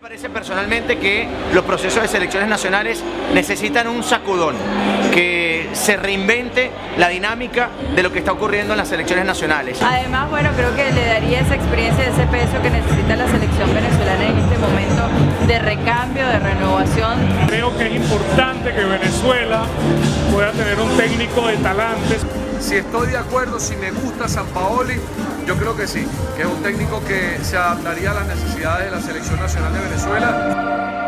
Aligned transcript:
Me 0.00 0.08
parece 0.08 0.30
personalmente 0.30 0.96
que 0.96 1.28
los 1.52 1.62
procesos 1.62 2.00
de 2.00 2.08
selecciones 2.08 2.48
nacionales 2.48 3.04
necesitan 3.34 3.86
un 3.86 4.02
sacudón, 4.02 4.54
que 5.12 5.68
se 5.74 5.98
reinvente 5.98 6.70
la 6.96 7.08
dinámica 7.08 7.68
de 7.94 8.02
lo 8.02 8.10
que 8.10 8.20
está 8.20 8.32
ocurriendo 8.32 8.72
en 8.72 8.78
las 8.78 8.88
selecciones 8.88 9.26
nacionales. 9.26 9.76
Además, 9.82 10.30
bueno, 10.30 10.48
creo 10.56 10.74
que 10.74 10.90
le 10.90 11.04
daría 11.04 11.40
esa 11.40 11.54
experiencia, 11.54 12.08
ese 12.08 12.26
peso 12.28 12.62
que 12.62 12.70
necesita 12.70 13.14
la 13.14 13.28
selección 13.28 13.74
venezolana 13.74 14.26
en 14.26 14.38
este 14.38 14.56
momento 14.56 15.02
de 15.46 15.58
recambio, 15.58 16.26
de 16.26 16.38
renovación. 16.38 17.18
Creo 17.48 17.76
que 17.76 17.86
es 17.88 17.96
importante 17.96 18.72
que 18.72 18.82
Venezuela 18.82 19.64
pueda 20.32 20.52
tener 20.52 20.80
un 20.80 20.96
técnico 20.96 21.46
de 21.46 21.58
talantes. 21.58 22.24
Si 22.58 22.76
estoy 22.76 23.08
de 23.08 23.18
acuerdo, 23.18 23.60
si 23.60 23.76
me 23.76 23.90
gusta 23.90 24.28
San 24.28 24.46
Paoli, 24.46 24.94
yo 25.50 25.56
creo 25.56 25.76
que 25.76 25.88
sí, 25.88 26.06
que 26.36 26.42
es 26.42 26.48
un 26.48 26.62
técnico 26.62 27.02
que 27.04 27.42
se 27.42 27.56
adaptaría 27.56 28.12
a 28.12 28.14
las 28.14 28.26
necesidades 28.28 28.84
de 28.84 28.96
la 28.96 29.02
selección 29.02 29.40
nacional 29.40 29.72
de 29.72 29.80
Venezuela. 29.80 30.99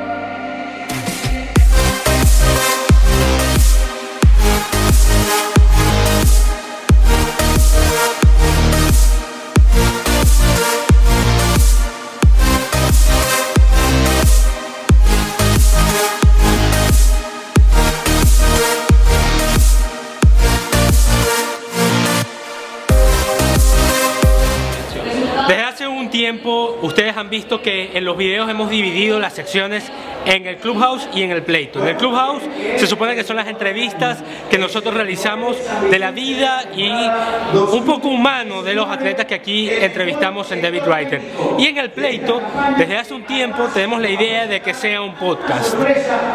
Tiempo 26.32 26.79
ustedes 26.81 27.11
han 27.16 27.30
visto 27.30 27.62
que 27.62 27.90
en 27.94 28.04
los 28.04 28.16
videos 28.16 28.48
hemos 28.50 28.71
dividido 28.71 29.18
las 29.18 29.32
secciones 29.34 29.90
en 30.25 30.46
el 30.46 30.57
Clubhouse 30.57 31.08
y 31.14 31.22
en 31.22 31.30
el 31.32 31.43
Pleito. 31.43 31.80
En 31.80 31.89
el 31.89 31.96
Clubhouse 31.96 32.42
se 32.77 32.87
supone 32.87 33.14
que 33.14 33.25
son 33.25 33.37
las 33.37 33.48
entrevistas 33.48 34.23
que 34.50 34.59
nosotros 34.59 34.95
realizamos 34.95 35.56
de 35.91 35.98
la 35.98 36.11
vida 36.11 36.64
y 36.77 36.89
un 36.89 37.84
poco 37.84 38.09
humano 38.09 38.62
de 38.62 38.75
los 38.75 38.89
atletas 38.89 39.27
que 39.27 39.34
aquí 39.34 39.69
entrevistamos 39.69 40.50
en 40.53 40.62
David 40.62 40.83
Writer. 40.87 41.20
Y 41.59 41.67
en 41.67 41.78
el 41.78 41.91
Pleito, 41.91 42.41
desde 42.77 42.97
hace 42.97 43.15
un 43.15 43.25
tiempo 43.25 43.65
tenemos 43.72 44.00
la 44.00 44.11
idea 44.11 44.47
de 44.47 44.61
que 44.61 44.75
sea 44.75 45.03
un 45.03 45.15
podcast. 45.15 45.75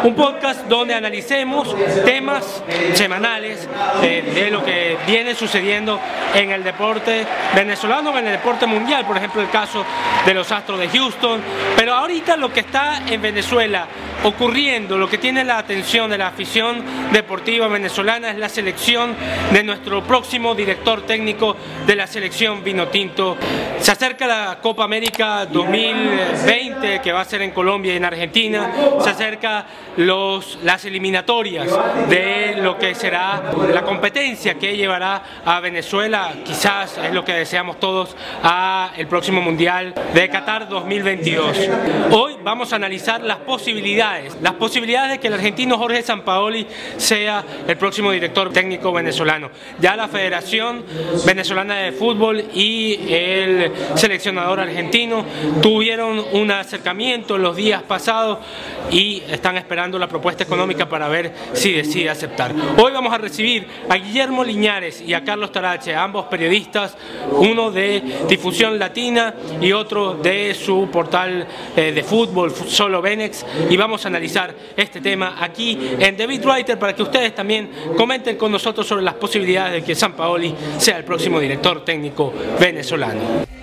Un 0.04 0.14
podcast 0.14 0.66
donde 0.66 0.94
analicemos 0.94 1.74
temas 2.04 2.62
semanales 2.94 3.68
eh, 4.02 4.22
de 4.34 4.50
lo 4.50 4.64
que 4.64 4.96
viene 5.06 5.34
sucediendo 5.34 5.98
en 6.34 6.50
el 6.50 6.62
deporte 6.62 7.26
venezolano 7.54 8.10
o 8.10 8.18
en 8.18 8.26
el 8.26 8.32
deporte 8.32 8.66
mundial, 8.66 9.06
por 9.06 9.16
ejemplo 9.16 9.40
el 9.40 9.50
caso 9.50 9.84
de 10.26 10.34
los 10.34 10.50
Astros 10.52 10.67
de 10.76 10.88
Houston, 10.88 11.40
pero 11.76 11.94
ahorita 11.94 12.36
lo 12.36 12.52
que 12.52 12.60
está 12.60 13.02
en 13.06 13.22
Venezuela 13.22 13.86
ocurriendo, 14.24 14.98
lo 14.98 15.08
que 15.08 15.18
tiene 15.18 15.44
la 15.44 15.58
atención 15.58 16.10
de 16.10 16.18
la 16.18 16.28
afición 16.28 16.82
deportiva 17.12 17.68
venezolana 17.68 18.30
es 18.30 18.38
la 18.38 18.48
selección 18.48 19.14
de 19.52 19.62
nuestro 19.62 20.02
próximo 20.02 20.54
director 20.54 21.02
técnico 21.02 21.56
de 21.86 21.94
la 21.94 22.06
selección 22.06 22.64
Vinotinto. 22.64 23.36
Se 23.80 23.92
acerca 23.92 24.26
la 24.26 24.58
Copa 24.60 24.84
América 24.84 25.46
2020 25.46 27.00
que 27.00 27.12
va 27.12 27.20
a 27.20 27.24
ser 27.24 27.42
en 27.42 27.52
Colombia 27.52 27.92
y 27.92 27.96
en 27.96 28.04
Argentina, 28.04 28.72
se 29.00 29.10
acerca 29.10 29.66
los, 29.96 30.58
las 30.62 30.84
eliminatorias 30.84 31.68
de 32.08 32.56
lo 32.56 32.76
que 32.78 32.94
será 32.94 33.52
la 33.72 33.82
competencia 33.82 34.54
que 34.54 34.76
llevará 34.76 35.22
a 35.44 35.60
Venezuela, 35.60 36.32
quizás 36.44 36.98
es 36.98 37.12
lo 37.12 37.24
que 37.24 37.32
deseamos 37.32 37.78
todos, 37.78 38.16
a 38.42 38.90
el 38.96 39.06
próximo 39.06 39.40
Mundial 39.40 39.94
de 40.12 40.28
Qatar 40.28 40.68
2022. 40.68 41.56
Hoy 42.10 42.36
vamos 42.42 42.72
a 42.72 42.76
analizar 42.76 43.20
las 43.22 43.38
posibilidades 43.38 44.07
las 44.40 44.54
posibilidades 44.54 45.12
de 45.12 45.18
que 45.18 45.28
el 45.28 45.34
argentino 45.34 45.78
Jorge 45.78 46.02
Sampaoli 46.02 46.66
sea 46.96 47.44
el 47.66 47.76
próximo 47.76 48.10
director 48.10 48.52
técnico 48.52 48.92
venezolano. 48.92 49.50
Ya 49.80 49.96
la 49.96 50.08
Federación 50.08 50.84
Venezolana 51.24 51.76
de 51.76 51.92
Fútbol 51.92 52.44
y 52.54 53.12
el 53.12 53.72
seleccionador 53.94 54.60
argentino 54.60 55.24
tuvieron 55.60 56.24
un 56.32 56.50
acercamiento 56.50 57.38
los 57.38 57.56
días 57.56 57.82
pasados 57.82 58.38
y 58.90 59.22
están 59.30 59.56
esperando 59.56 59.98
la 59.98 60.06
propuesta 60.06 60.44
económica 60.44 60.88
para 60.88 61.08
ver 61.08 61.32
si 61.52 61.72
decide 61.72 62.10
aceptar. 62.10 62.54
Hoy 62.76 62.92
vamos 62.92 63.12
a 63.12 63.18
recibir 63.18 63.66
a 63.88 63.96
Guillermo 63.96 64.44
Liñares 64.44 65.00
y 65.00 65.14
a 65.14 65.24
Carlos 65.24 65.52
Tarache, 65.52 65.94
ambos 65.94 66.26
periodistas, 66.26 66.96
uno 67.32 67.70
de 67.70 68.02
difusión 68.28 68.78
latina 68.78 69.34
y 69.60 69.72
otro 69.72 70.14
de 70.14 70.54
su 70.54 70.88
portal 70.90 71.46
eh, 71.76 71.92
de 71.92 72.02
fútbol, 72.02 72.52
Solo 72.54 73.02
Venex, 73.02 73.44
y 73.68 73.76
vamos 73.76 73.97
a 74.04 74.08
analizar 74.08 74.54
este 74.76 75.00
tema 75.00 75.36
aquí 75.38 75.78
en 75.98 76.16
David 76.16 76.44
Writer 76.44 76.78
para 76.78 76.94
que 76.94 77.02
ustedes 77.02 77.34
también 77.34 77.70
comenten 77.96 78.36
con 78.36 78.52
nosotros 78.52 78.86
sobre 78.86 79.02
las 79.02 79.14
posibilidades 79.14 79.74
de 79.74 79.82
que 79.82 79.94
San 79.94 80.12
Paoli 80.12 80.54
sea 80.78 80.98
el 80.98 81.04
próximo 81.04 81.40
director 81.40 81.84
técnico 81.84 82.32
venezolano. 82.58 83.57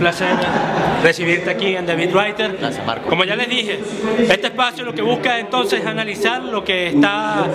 placer. 0.00 0.69
Recibirte 1.02 1.50
aquí 1.50 1.76
en 1.76 1.86
David 1.86 2.14
Writer. 2.14 2.56
Gracias, 2.58 2.86
Marco. 2.86 3.08
Como 3.08 3.24
ya 3.24 3.36
les 3.36 3.48
dije, 3.48 3.80
este 4.28 4.48
espacio 4.48 4.84
lo 4.84 4.94
que 4.94 5.02
busca 5.02 5.38
entonces 5.38 5.80
es 5.80 5.86
analizar 5.86 6.42
lo 6.42 6.64
que 6.64 6.88
está 6.88 7.46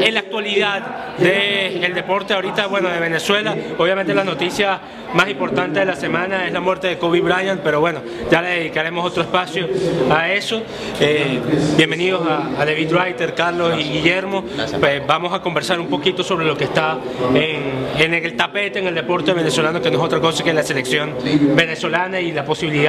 en 0.00 0.14
la 0.14 0.20
actualidad 0.20 1.16
del 1.18 1.94
deporte 1.94 2.34
ahorita, 2.34 2.66
bueno, 2.66 2.88
de 2.88 3.00
Venezuela. 3.00 3.54
Obviamente 3.78 4.14
la 4.14 4.24
noticia 4.24 4.80
más 5.14 5.28
importante 5.28 5.80
de 5.80 5.86
la 5.86 5.96
semana 5.96 6.46
es 6.46 6.52
la 6.52 6.60
muerte 6.60 6.88
de 6.88 6.98
Kobe 6.98 7.20
Bryant, 7.20 7.60
pero 7.62 7.80
bueno, 7.80 8.00
ya 8.30 8.42
le 8.42 8.48
dedicaremos 8.50 9.04
otro 9.06 9.22
espacio 9.22 9.68
a 10.10 10.30
eso. 10.30 10.62
Eh, 11.00 11.40
bienvenidos 11.76 12.26
a, 12.28 12.64
David 12.64 12.92
Writer, 12.92 13.34
Carlos 13.34 13.74
y 13.78 13.84
Guillermo. 13.84 14.44
Pues 14.78 15.06
vamos 15.06 15.32
a 15.32 15.40
conversar 15.40 15.80
un 15.80 15.88
poquito 15.88 16.22
sobre 16.22 16.44
lo 16.44 16.56
que 16.56 16.64
está 16.64 16.98
en, 17.34 17.88
en 17.98 18.14
el 18.14 18.36
tapete 18.36 18.78
en 18.78 18.86
el 18.86 18.94
deporte 18.94 19.32
venezolano, 19.32 19.80
que 19.80 19.90
no 19.90 19.98
es 19.98 20.04
otra 20.04 20.20
cosa 20.20 20.44
que 20.44 20.52
la 20.52 20.62
selección 20.62 21.14
venezolana 21.54 22.20
y 22.20 22.32
la 22.32 22.44
posibilidad 22.44 22.87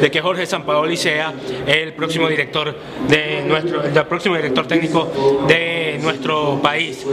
de 0.00 0.10
que 0.10 0.20
Jorge 0.20 0.46
Sampaoli 0.46 0.96
sea 0.96 1.32
el 1.66 1.92
próximo 1.94 2.28
director 2.28 2.76
de 3.08 3.42
nuestro, 3.46 3.82
el 3.82 4.06
próximo 4.06 4.36
director 4.36 4.66
técnico 4.66 5.44
de 5.48 5.79
nuestro 6.02 6.60
país. 6.62 7.06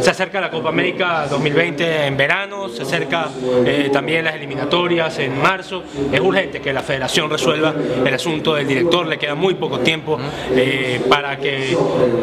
Se 0.00 0.10
acerca 0.10 0.40
la 0.40 0.50
Copa 0.50 0.68
América 0.68 1.26
2020 1.28 2.06
en 2.06 2.16
verano, 2.16 2.68
se 2.68 2.82
acerca 2.82 3.28
eh, 3.64 3.90
también 3.92 4.24
las 4.24 4.34
eliminatorias 4.34 5.18
en 5.18 5.40
marzo. 5.40 5.82
Es 6.12 6.20
urgente 6.20 6.60
que 6.60 6.72
la 6.72 6.82
federación 6.82 7.30
resuelva 7.30 7.74
el 8.04 8.14
asunto 8.14 8.54
del 8.54 8.66
director, 8.66 9.06
le 9.06 9.18
queda 9.18 9.34
muy 9.34 9.54
poco 9.54 9.80
tiempo 9.80 10.18
eh, 10.50 11.00
para 11.08 11.38
que 11.38 11.76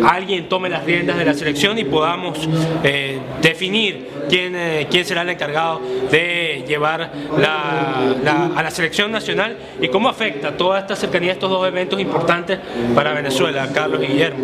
alguien 0.03 0.47
tome 0.47 0.69
las 0.69 0.84
riendas 0.85 1.18
de 1.18 1.25
la 1.25 1.34
selección 1.34 1.78
y 1.78 1.84
podamos 1.84 2.38
eh, 2.84 3.19
definir 3.42 4.10
quién, 4.30 4.56
quién 4.89 5.06
será 5.06 5.24
el 5.24 5.30
encargado 5.30 5.81
de 6.12 6.63
llevar 6.68 7.12
a 7.42 8.62
la 8.62 8.71
selección 8.71 9.12
nacional 9.12 9.57
y 9.81 9.88
cómo 9.88 10.10
afecta 10.10 10.56
toda 10.56 10.80
esta 10.80 10.95
cercanía 10.95 11.33
estos 11.33 11.50
dos 11.50 11.68
eventos 11.68 12.00
importantes 12.00 12.60
para 12.95 13.13
Venezuela, 13.13 13.68
Carlos 13.74 14.01
y 14.04 14.07
Guillermo. 14.07 14.44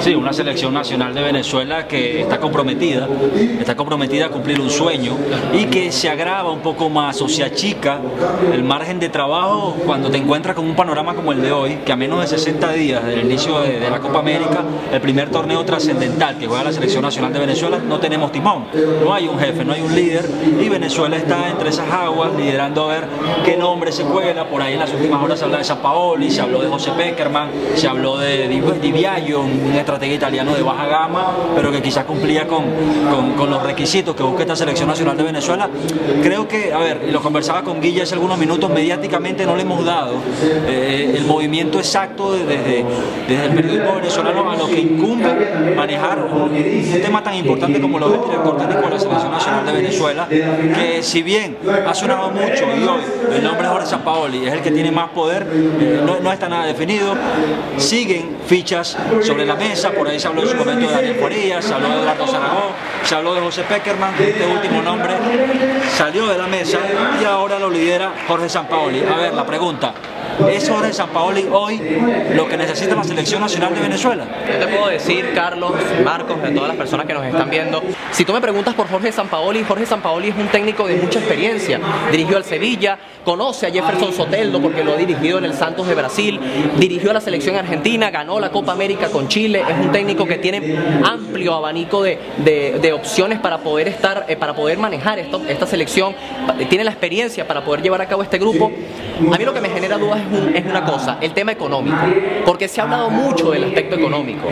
Sí, 0.00 0.14
una 0.14 0.32
selección 0.32 0.72
nacional 0.72 0.85
de 0.86 1.20
Venezuela 1.20 1.88
que 1.88 2.20
está 2.20 2.38
comprometida, 2.38 3.08
está 3.58 3.74
comprometida 3.74 4.26
a 4.26 4.28
cumplir 4.28 4.60
un 4.60 4.70
sueño 4.70 5.16
y 5.52 5.64
que 5.64 5.90
se 5.90 6.08
agrava 6.08 6.52
un 6.52 6.60
poco 6.60 6.88
más 6.88 7.20
o 7.20 7.28
se 7.28 7.42
achica 7.42 7.98
el 8.52 8.62
margen 8.62 9.00
de 9.00 9.08
trabajo 9.08 9.76
cuando 9.84 10.10
te 10.10 10.18
encuentras 10.18 10.54
con 10.54 10.64
un 10.64 10.76
panorama 10.76 11.14
como 11.14 11.32
el 11.32 11.42
de 11.42 11.50
hoy, 11.50 11.78
que 11.84 11.90
a 11.90 11.96
menos 11.96 12.20
de 12.20 12.28
60 12.28 12.72
días 12.72 13.04
del 13.04 13.24
inicio 13.24 13.60
de, 13.62 13.90
la 13.90 13.98
Copa 13.98 14.20
América, 14.20 14.62
el 14.92 15.00
primer 15.00 15.28
torneo 15.30 15.64
trascendental 15.64 16.38
que 16.38 16.46
juega 16.46 16.62
la 16.62 16.72
selección 16.72 17.02
nacional 17.02 17.32
de 17.32 17.40
Venezuela, 17.40 17.78
no 17.78 17.98
tenemos 17.98 18.30
timón, 18.30 18.66
no 19.02 19.12
hay 19.12 19.26
un 19.26 19.38
jefe, 19.40 19.64
no 19.64 19.72
hay 19.72 19.82
un 19.82 19.92
líder 19.92 20.24
y 20.60 20.68
Venezuela 20.68 21.16
está 21.16 21.50
entre 21.50 21.70
esas 21.70 21.90
aguas 21.90 22.32
liderando 22.36 22.84
a 22.84 22.94
ver 22.94 23.08
qué 23.44 23.56
nombre 23.56 23.90
se 23.90 24.04
cuela, 24.04 24.48
por 24.48 24.62
ahí 24.62 24.74
en 24.74 24.80
las 24.80 24.92
últimas 24.92 25.20
horas 25.20 25.40
se 25.40 25.44
habla 25.46 25.58
de 25.58 25.64
San 25.64 25.78
Paoli, 25.78 26.30
se 26.30 26.40
habló 26.40 26.60
de 26.60 26.68
José 26.68 26.92
Peckerman, 26.96 27.50
se 27.74 27.88
habló 27.88 28.18
de 28.18 28.46
Di, 28.46 28.92
Viaggio, 28.92 29.40
un 29.40 29.74
estratega 29.74 30.14
italiano 30.14 30.54
de 30.54 30.62
baja 30.62 30.75
baja 30.76 30.86
gama, 30.86 31.32
pero 31.54 31.72
que 31.72 31.80
quizás 31.80 32.04
cumplía 32.04 32.46
con, 32.46 32.64
con, 33.36 33.50
los 33.50 33.62
requisitos 33.62 34.14
que 34.14 34.22
busca 34.22 34.42
esta 34.42 34.56
selección 34.56 34.88
nacional 34.88 35.16
de 35.16 35.22
Venezuela. 35.22 35.68
Creo 36.22 36.46
que, 36.48 36.72
a 36.72 36.78
ver, 36.78 37.08
lo 37.10 37.20
conversaba 37.22 37.62
con 37.62 37.80
Guilla 37.80 38.02
hace 38.02 38.14
algunos 38.14 38.38
minutos, 38.38 38.68
mediáticamente 38.70 39.46
no 39.46 39.56
le 39.56 39.62
hemos 39.62 39.84
dado 39.84 40.14
eh, 40.66 41.14
el 41.16 41.24
movimiento 41.24 41.78
exacto 41.78 42.32
desde, 42.32 42.84
desde 43.28 43.44
el 43.44 43.54
periodismo 43.54 43.94
venezolano 43.94 44.50
a 44.50 44.56
lo 44.56 44.66
que 44.66 44.80
incumbe 44.80 45.74
manejar 45.74 46.18
un, 46.24 46.52
tema 47.02 47.22
tan 47.22 47.34
importante 47.34 47.80
como 47.80 47.98
lo 47.98 48.14
es 48.14 48.22
director 48.24 48.56
técnico 48.56 48.82
de 48.82 48.90
la 48.90 48.98
selección 48.98 49.30
nacional 49.30 49.66
de 49.66 49.72
Venezuela, 49.72 50.28
que 50.28 51.02
si 51.02 51.22
bien 51.22 51.56
ha 51.86 51.94
sonado 51.94 52.30
mucho 52.30 52.64
y 52.76 52.82
hoy 52.82 53.00
el 53.34 53.44
nombre 53.44 53.66
de 53.66 53.72
Jorge 53.72 53.86
Sampaoli 53.86 54.46
es 54.46 54.52
el 54.52 54.60
que 54.60 54.70
tiene 54.70 54.90
más 54.90 55.10
poder, 55.10 55.46
eh, 55.80 56.02
no, 56.04 56.18
no 56.20 56.32
está 56.32 56.48
nada 56.48 56.66
definido, 56.66 57.14
siguen 57.76 58.36
fichas 58.46 58.96
sobre 59.22 59.46
la 59.46 59.54
mesa, 59.54 59.90
por 59.90 60.08
ahí 60.08 60.18
se 60.18 60.28
habló 60.28 60.42
en 60.42 60.48
su 60.48 60.56
momento 60.66 60.88
de 60.88 60.94
Daniel 60.94 61.16
Farías, 61.20 61.64
se 61.64 61.74
de 61.74 61.80
Eduardo 61.80 62.26
Zaragoza, 62.26 62.74
se 63.04 63.14
de 63.14 63.40
José 63.40 63.62
Peckerman, 63.64 64.14
este 64.18 64.46
último 64.46 64.82
nombre 64.82 65.14
salió 65.96 66.26
de 66.26 66.38
la 66.38 66.46
mesa 66.46 66.78
y 67.20 67.24
ahora 67.24 67.58
lo 67.58 67.70
lidera 67.70 68.12
Jorge 68.26 68.48
Sampaoli. 68.48 69.02
A 69.04 69.16
ver, 69.16 69.34
la 69.34 69.46
pregunta, 69.46 69.92
¿es 70.50 70.68
Jorge 70.68 70.92
Sampaoli 70.92 71.46
hoy 71.50 71.80
lo 72.34 72.48
que 72.48 72.56
necesita 72.56 72.94
la 72.94 73.04
selección 73.04 73.40
nacional 73.40 73.74
de 73.74 73.80
Venezuela? 73.80 74.24
Yo 74.52 74.58
te 74.66 74.66
puedo 74.72 74.88
decir, 74.88 75.32
Carlos, 75.34 75.72
Marcos, 76.04 76.42
de 76.42 76.50
todas 76.50 76.68
las 76.68 76.76
personas 76.76 77.06
que 77.06 77.14
nos 77.14 77.24
están 77.24 77.50
viendo, 77.50 77.82
si 78.12 78.24
tú 78.24 78.32
me 78.32 78.40
preguntas 78.40 78.74
por 78.74 78.88
Jorge 78.88 79.12
Sampaoli, 79.12 79.64
Jorge 79.64 79.86
Sampaoli 79.86 80.28
es 80.28 80.36
un 80.36 80.48
técnico 80.48 80.86
de 80.86 80.96
mucha 80.96 81.18
experiencia. 81.18 81.80
Dirigió 82.10 82.36
al 82.36 82.44
Sevilla, 82.44 82.98
conoce 83.24 83.66
a 83.66 83.70
Jefferson 83.70 84.12
Soteldo 84.12 84.60
porque 84.60 84.84
lo 84.84 84.92
ha 84.92 84.96
dirigido 84.96 85.38
en 85.38 85.44
el 85.46 85.54
Santos 85.54 85.86
de 85.88 85.94
Brasil, 85.94 86.38
dirigió 86.78 87.10
a 87.10 87.14
la 87.14 87.20
selección 87.20 87.56
argentina, 87.56 88.10
ganó 88.10 88.38
la 88.40 88.50
Copa 88.50 88.72
América 88.72 89.08
con 89.08 89.28
Chile, 89.28 89.62
es 89.68 89.78
un 89.84 89.90
técnico 89.92 90.26
que 90.26 90.36
tiene 90.38 90.76
amplio 91.04 91.54
abanico 91.54 92.02
de, 92.02 92.18
de- 92.38 92.78
de 92.80 92.92
opciones 92.92 93.38
para 93.40 93.58
poder 93.58 93.88
estar, 93.88 94.26
eh, 94.28 94.36
para 94.36 94.54
poder 94.54 94.78
manejar 94.78 95.18
esto- 95.18 95.42
esta 95.48 95.66
selección, 95.66 96.14
tiene 96.68 96.84
la 96.84 96.90
experiencia 96.90 97.46
para 97.46 97.64
poder 97.64 97.82
llevar 97.82 98.00
a 98.02 98.06
cabo 98.06 98.22
este 98.22 98.38
grupo. 98.38 98.70
A 99.32 99.38
mí 99.38 99.44
lo 99.44 99.54
que 99.54 99.60
me 99.60 99.70
genera 99.70 99.96
dudas 99.98 100.20
es, 100.20 100.25
es 100.54 100.64
una 100.64 100.84
cosa, 100.84 101.18
el 101.20 101.32
tema 101.32 101.52
económico, 101.52 101.96
porque 102.44 102.68
se 102.68 102.80
ha 102.80 102.84
hablado 102.84 103.10
mucho 103.10 103.50
del 103.50 103.64
aspecto 103.64 103.96
económico. 103.96 104.48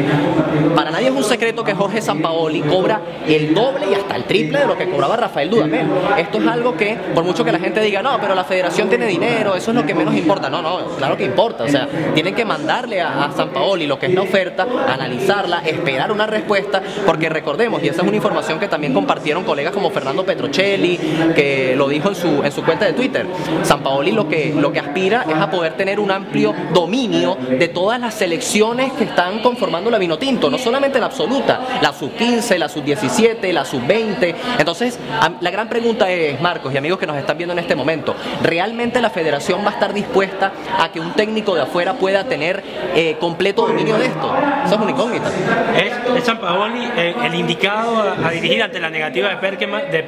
Para 0.75 0.91
nadie 0.91 1.09
es 1.09 1.15
un 1.15 1.25
secreto 1.25 1.65
que 1.65 1.75
Jorge 1.75 2.00
Sampaoli 2.00 2.61
cobra 2.61 3.00
el 3.26 3.55
doble 3.55 3.87
y 3.91 3.94
hasta 3.94 4.17
el 4.17 4.25
triple 4.25 4.61
de 4.61 4.67
lo 4.67 4.76
que 4.76 4.88
cobraba 4.88 5.17
Rafael 5.17 5.50
Dudamel. 5.50 5.87
Esto 6.19 6.38
es 6.38 6.47
algo 6.47 6.76
que, 6.76 6.97
por 7.15 7.25
mucho 7.25 7.44
que 7.44 7.53
la 7.53 7.59
gente 7.59 7.81
diga, 7.81 8.03
no, 8.03 8.19
pero 8.21 8.35
la 8.35 8.44
federación 8.44 8.88
tiene 8.88 9.06
dinero, 9.06 9.55
eso 9.55 9.71
es 9.71 9.76
lo 9.76 9.87
que 9.87 9.94
menos 9.94 10.15
importa. 10.15 10.49
No, 10.49 10.62
no, 10.62 10.97
claro 10.97 11.17
que 11.17 11.25
importa. 11.25 11.65
O 11.65 11.69
sea, 11.69 11.88
tienen 12.15 12.35
que 12.35 12.44
mandarle 12.44 13.00
a, 13.00 13.25
a 13.25 13.32
Sampaoli 13.32 13.87
lo 13.87 13.99
que 13.99 14.06
es 14.06 14.15
la 14.15 14.23
oferta, 14.23 14.67
analizarla, 14.88 15.61
esperar 15.61 16.12
una 16.12 16.27
respuesta, 16.27 16.82
porque 17.06 17.29
recordemos, 17.29 17.82
y 17.82 17.88
esa 17.88 18.03
es 18.03 18.09
una 18.09 18.17
información 18.17 18.59
que 18.59 18.69
también 18.69 18.93
compartieron 18.93 19.44
colegas 19.44 19.73
como 19.73 19.91
Fernando 19.91 20.25
Petrocelli, 20.25 20.99
que 21.35 21.75
lo 21.77 21.88
dijo 21.88 22.09
en 22.09 22.15
su, 22.15 22.43
en 22.43 22.53
su 22.53 22.62
cuenta 22.62 22.85
de 22.87 22.93
Twitter. 22.93 23.27
Sampaoli 23.62 24.12
lo 24.12 24.29
que, 24.29 24.55
lo 24.55 24.73
que 24.73 24.81
aspira 24.81 25.25
es 25.29 25.37
a 25.37 25.50
poder 25.50 25.63
tener 25.72 25.99
un 26.00 26.11
amplio 26.11 26.55
dominio 26.72 27.37
de 27.58 27.69
todas 27.69 28.00
las 28.00 28.14
selecciones 28.14 28.93
que 28.93 29.05
están 29.05 29.40
conformando 29.40 29.90
la 29.90 29.99
Vinotinto, 29.99 30.50
no 30.50 30.58
solamente 30.58 31.00
la 31.00 31.06
absoluta, 31.06 31.61
la 31.81 31.93
sub-15, 31.93 32.58
la 32.58 32.69
sub-17, 32.69 33.52
la 33.52 33.64
sub-20. 33.64 34.34
Entonces, 34.58 34.99
la 35.40 35.50
gran 35.50 35.69
pregunta 35.69 36.11
es, 36.11 36.40
Marcos 36.40 36.72
y 36.75 36.76
amigos 36.78 36.99
que 36.99 37.06
nos 37.06 37.16
están 37.16 37.37
viendo 37.37 37.52
en 37.52 37.58
este 37.58 37.75
momento, 37.75 38.14
¿realmente 38.43 39.00
la 39.00 39.11
federación 39.11 39.64
va 39.64 39.70
a 39.70 39.72
estar 39.75 39.93
dispuesta 39.93 40.52
a 40.78 40.90
que 40.93 41.00
un 41.00 41.12
técnico 41.12 41.55
de 41.55 41.62
afuera 41.62 41.94
pueda 41.94 42.25
tener 42.25 42.62
eh, 42.94 43.17
completo 43.20 43.67
dominio 43.67 43.96
de 43.96 44.06
esto? 44.06 44.34
Eso 44.64 44.75
es 44.75 44.81
una 44.81 44.90
incógnita. 44.90 45.28
Es, 45.76 45.93
es 46.19 46.25
Sampaoli 46.25 46.88
eh, 46.96 47.14
el 47.25 47.34
indicado 47.34 47.99
a, 48.00 48.28
a 48.28 48.31
dirigir 48.31 48.62
ante 48.62 48.81
la 48.81 48.90
negativa 48.90 49.28
de 49.31 49.37
Peckerman, 49.37 49.90
de 49.90 50.02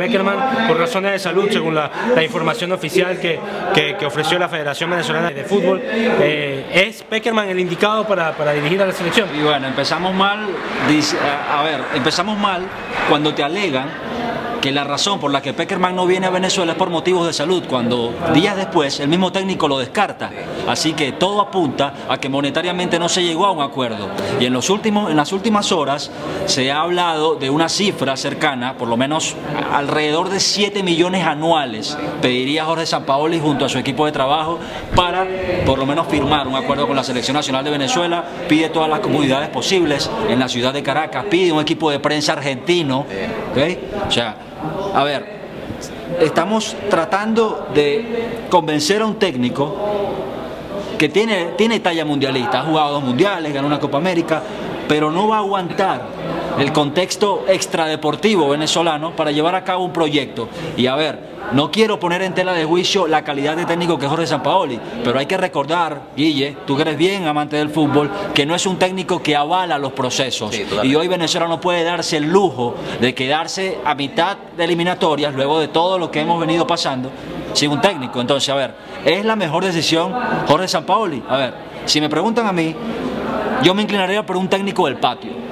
por 0.69 0.79
razones 0.79 1.13
de 1.13 1.19
salud, 1.19 1.49
según 1.51 1.75
la, 1.75 1.91
la 2.15 2.23
información 2.23 2.73
oficial 2.73 3.19
que, 3.19 3.39
que- 3.75 3.97
que 3.97 4.07
ofreció 4.07 4.39
la 4.39 4.49
Federación 4.49 4.91
Venezolana 4.91 5.31
de 5.31 5.45
Fútbol. 5.47 5.81
Eh, 5.85 6.67
¿Es 6.73 7.03
Peckerman 7.03 7.49
el 7.49 7.59
indicado 7.61 8.07
para, 8.07 8.33
para 8.33 8.53
dirigir 8.53 8.83
a 8.83 8.87
la 8.87 8.93
selección? 8.93 9.29
Y 9.35 9.43
bueno, 9.43 9.67
empezamos 9.67 10.15
mal, 10.15 10.47
a 11.51 11.63
ver, 11.63 11.81
empezamos 11.95 12.39
mal 12.39 12.63
cuando 13.09 13.35
te 13.35 13.43
alegan 13.43 13.89
que 14.61 14.73
la 14.73 14.85
razón 14.85 15.21
por 15.21 15.31
la 15.31 15.43
que 15.43 15.53
Peckerman 15.53 15.95
no 15.95 16.07
viene 16.07 16.27
a 16.27 16.31
Venezuela 16.31 16.73
es 16.73 16.79
por 16.79 16.91
motivos 16.91 17.27
de 17.27 17.33
salud, 17.33 17.65
cuando 17.69 18.13
días 18.35 18.57
después 18.57 19.01
el 19.01 19.09
mismo 19.09 19.33
técnico 19.33 19.69
lo 19.69 19.79
descarta. 19.79 20.31
Así 20.69 20.93
que 20.93 21.13
todo 21.13 21.41
apunta 21.41 21.95
a 22.09 22.19
que 22.19 22.29
monetariamente 22.29 22.99
no 22.99 23.09
se 23.09 23.23
llegó 23.23 23.47
a 23.47 23.53
un 23.53 23.63
acuerdo. 23.63 24.09
Y 24.41 24.47
en, 24.47 24.53
los 24.53 24.71
últimos, 24.71 25.11
en 25.11 25.17
las 25.17 25.33
últimas 25.33 25.73
horas 25.73 26.11
se 26.47 26.71
ha 26.73 26.81
hablado 26.81 27.37
de 27.37 27.51
una 27.51 27.69
cifra 27.69 28.17
cercana, 28.17 28.75
por 28.77 28.89
lo 28.89 28.97
menos 28.97 29.37
alrededor 29.73 30.29
de 30.29 30.41
7 30.41 30.83
millones 30.83 31.25
anuales, 31.25 31.97
pediría 32.21 32.65
Jorge 32.65 32.87
Sampaoli 32.87 33.41
junto 33.41 33.65
a 33.65 33.69
su 33.69 33.79
equipo 33.79 34.07
de 34.07 34.13
trabajo 34.13 34.59
para 34.95 35.27
por 35.65 35.79
lo 35.79 35.87
menos 35.87 36.07
firmar 36.07 36.47
un 36.49 36.55
acuerdo 36.55 36.87
con 36.87 36.97
la 36.97 37.05
Selección 37.05 37.35
Nacional 37.35 37.65
de 37.65 37.71
Venezuela, 37.71 38.25
pide 38.49 38.69
todas 38.69 38.89
las 38.89 39.01
comunidades 39.01 39.49
posibles 39.49 40.11
en 40.29 40.39
la 40.39 40.49
ciudad 40.49 40.73
de 40.73 40.83
Caracas, 40.83 41.25
pide 41.31 41.53
un 41.53 41.61
equipo 41.61 41.91
de 41.91 42.01
prensa 42.01 42.33
argentino, 42.33 43.01
¿ok? 43.01 44.07
O 44.09 44.11
sea, 44.11 44.37
a 44.97 45.05
ver, 45.05 45.27
estamos 46.21 46.75
tratando 46.89 47.69
de 47.75 48.47
convencer 48.49 49.03
a 49.03 49.07
un 49.07 49.17
técnico 49.17 49.77
que 50.97 51.11
tiene, 51.11 51.49
tiene 51.59 51.81
talla 51.81 52.07
mundialista, 52.07 52.61
ha 52.61 52.63
jugado 52.63 52.93
dos 52.95 53.05
mundiales, 53.05 53.53
ganó 53.53 53.67
una 53.67 53.79
Copa 53.79 53.99
América, 53.99 54.43
pero 54.89 55.11
no 55.11 55.29
va 55.29 55.37
a 55.37 55.39
aguantar 55.41 56.01
el 56.59 56.73
contexto 56.73 57.45
extradeportivo 57.49 58.49
venezolano 58.49 59.15
para 59.15 59.31
llevar 59.31 59.55
a 59.55 59.65
cabo 59.65 59.85
un 59.85 59.93
proyecto. 59.93 60.49
Y 60.77 60.87
a 60.87 60.95
ver, 60.95 61.37
no 61.53 61.71
quiero 61.71 62.01
poner 62.01 62.23
en 62.23 62.35
tela 62.35 62.53
de 62.53 62.65
juicio 62.65 63.07
la 63.07 63.23
calidad 63.23 63.57
de 63.57 63.67
técnico 63.67 63.99
que 63.99 64.07
es 64.07 64.11
Jorge 64.11 64.27
Sampaoli, 64.27 64.81
pero 65.05 65.19
hay 65.19 65.27
que 65.27 65.37
recordar, 65.37 66.01
Guille, 66.17 66.57
tú 66.67 66.77
que 66.77 66.83
eres 66.83 66.97
bien 66.97 67.27
amante 67.27 67.57
del 67.57 67.71
fútbol, 67.71 68.11
que 68.35 68.47
no 68.47 68.55
es 68.55 68.67
un 68.67 68.79
técnico 68.79 69.23
que 69.23 69.37
avala 69.37 69.79
los 69.79 69.93
procesos. 69.93 70.55
Sí, 70.55 70.67
y 70.83 70.95
hoy 70.95 71.09
Venezuela 71.09 71.47
no 71.47 71.61
puede 71.61 71.85
darse 71.85 72.17
el 72.17 72.25
lujo 72.25 72.75
de 73.01 73.15
quedarse 73.15 73.79
a 73.85 73.95
mitad 73.95 74.37
de 74.57 74.65
eliminatorias, 74.65 75.35
luego 75.35 75.61
de 75.61 75.69
todo 75.69 75.99
lo 75.99 76.11
que 76.11 76.21
hemos 76.21 76.41
venido 76.41 76.67
pasando, 76.67 77.11
sin 77.53 77.71
un 77.71 77.81
técnico. 77.81 78.21
Entonces, 78.21 78.49
a 78.49 78.55
ver, 78.55 78.75
¿es 79.05 79.25
la 79.25 79.37
mejor 79.37 79.65
decisión 79.65 80.13
Jorge 80.49 80.69
Sampaoli? 80.69 81.23
A 81.29 81.37
ver, 81.37 81.55
si 81.85 82.01
me 82.01 82.09
preguntan 82.09 82.47
a 82.47 82.53
mí, 82.53 82.75
yo 83.63 83.75
me 83.75 83.83
inclinaría 83.83 84.25
por 84.25 84.37
un 84.37 84.49
técnico 84.49 84.87
del 84.87 84.97
patio. 84.97 85.46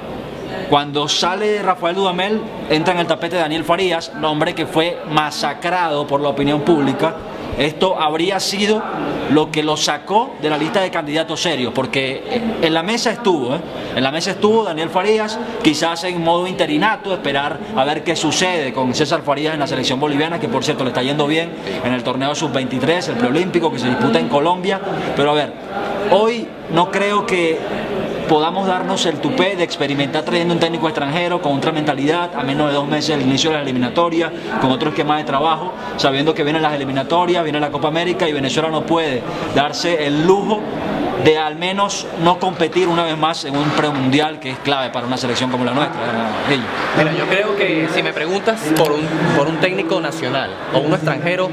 Cuando 0.69 1.07
sale 1.07 1.61
Rafael 1.61 1.95
Dudamel, 1.95 2.41
entra 2.69 2.93
en 2.95 3.01
el 3.01 3.07
tapete 3.07 3.35
Daniel 3.35 3.63
Farías, 3.63 4.13
nombre 4.15 4.55
que 4.55 4.65
fue 4.65 4.97
masacrado 5.11 6.07
por 6.07 6.21
la 6.21 6.29
opinión 6.29 6.61
pública. 6.61 7.15
Esto 7.59 8.01
habría 8.01 8.39
sido 8.39 8.81
lo 9.29 9.51
que 9.51 9.63
lo 9.63 9.77
sacó 9.77 10.35
de 10.41 10.49
la 10.49 10.57
lista 10.57 10.81
de 10.81 10.89
candidatos 10.89 11.39
serios, 11.41 11.71
porque 11.71 12.41
en 12.61 12.73
la 12.73 12.83
mesa 12.83 13.11
estuvo, 13.11 13.55
¿eh? 13.55 13.59
en 13.95 14.03
la 14.03 14.11
mesa 14.11 14.31
estuvo 14.31 14.63
Daniel 14.63 14.89
Farías, 14.89 15.39
quizás 15.63 16.03
en 16.03 16.21
modo 16.21 16.47
interinato, 16.47 17.13
esperar 17.13 17.59
a 17.75 17.83
ver 17.85 18.03
qué 18.03 18.15
sucede 18.15 18.73
con 18.73 18.93
César 18.93 19.21
Farías 19.21 19.53
en 19.53 19.59
la 19.59 19.67
selección 19.67 19.99
boliviana, 19.99 20.39
que 20.39 20.49
por 20.49 20.65
cierto 20.65 20.83
le 20.83 20.89
está 20.89 21.03
yendo 21.03 21.27
bien 21.27 21.51
en 21.83 21.93
el 21.93 22.03
torneo 22.03 22.35
sub-23, 22.35 23.09
el 23.09 23.15
preolímpico 23.15 23.71
que 23.71 23.79
se 23.79 23.87
disputa 23.87 24.19
en 24.19 24.27
Colombia. 24.27 24.81
Pero 25.15 25.31
a 25.31 25.33
ver, 25.33 25.53
hoy 26.11 26.47
no 26.73 26.91
creo 26.91 27.25
que 27.25 27.57
podamos 28.27 28.67
darnos 28.67 29.05
el 29.05 29.19
tupé 29.19 29.55
de 29.55 29.63
experimentar 29.63 30.23
trayendo 30.23 30.53
un 30.53 30.59
técnico 30.59 30.87
extranjero 30.87 31.41
con 31.41 31.57
otra 31.57 31.71
mentalidad 31.71 32.31
a 32.35 32.43
menos 32.43 32.69
de 32.69 32.73
dos 32.73 32.87
meses 32.87 33.17
del 33.17 33.27
inicio 33.27 33.49
de 33.51 33.57
la 33.57 33.61
eliminatoria, 33.61 34.31
con 34.61 34.71
otro 34.71 34.89
esquema 34.89 35.17
de 35.17 35.23
trabajo, 35.23 35.73
sabiendo 35.97 36.33
que 36.33 36.43
vienen 36.43 36.61
las 36.61 36.73
eliminatorias, 36.73 37.43
viene 37.43 37.59
la 37.59 37.71
Copa 37.71 37.87
América 37.87 38.27
y 38.27 38.33
Venezuela 38.33 38.69
no 38.69 38.85
puede 38.85 39.21
darse 39.55 40.05
el 40.05 40.25
lujo 40.25 40.61
de 41.25 41.37
al 41.39 41.55
menos 41.55 42.05
no 42.23 42.39
competir 42.39 42.87
una 42.87 43.03
vez 43.03 43.17
más 43.17 43.43
en 43.45 43.57
un 43.57 43.67
premundial 43.71 44.39
que 44.39 44.51
es 44.51 44.57
clave 44.59 44.91
para 44.91 45.07
una 45.07 45.17
selección 45.17 45.49
como 45.49 45.65
la 45.65 45.73
nuestra. 45.73 45.99
Mira, 46.97 47.11
yo 47.17 47.25
creo 47.25 47.55
que 47.57 47.87
si 47.93 48.03
me 48.03 48.13
preguntas 48.13 48.61
por 48.77 48.91
un, 48.91 49.01
por 49.35 49.47
un 49.47 49.57
técnico 49.57 49.99
nacional 49.99 50.51
o 50.73 50.79
uno 50.79 50.95
extranjero, 50.95 51.49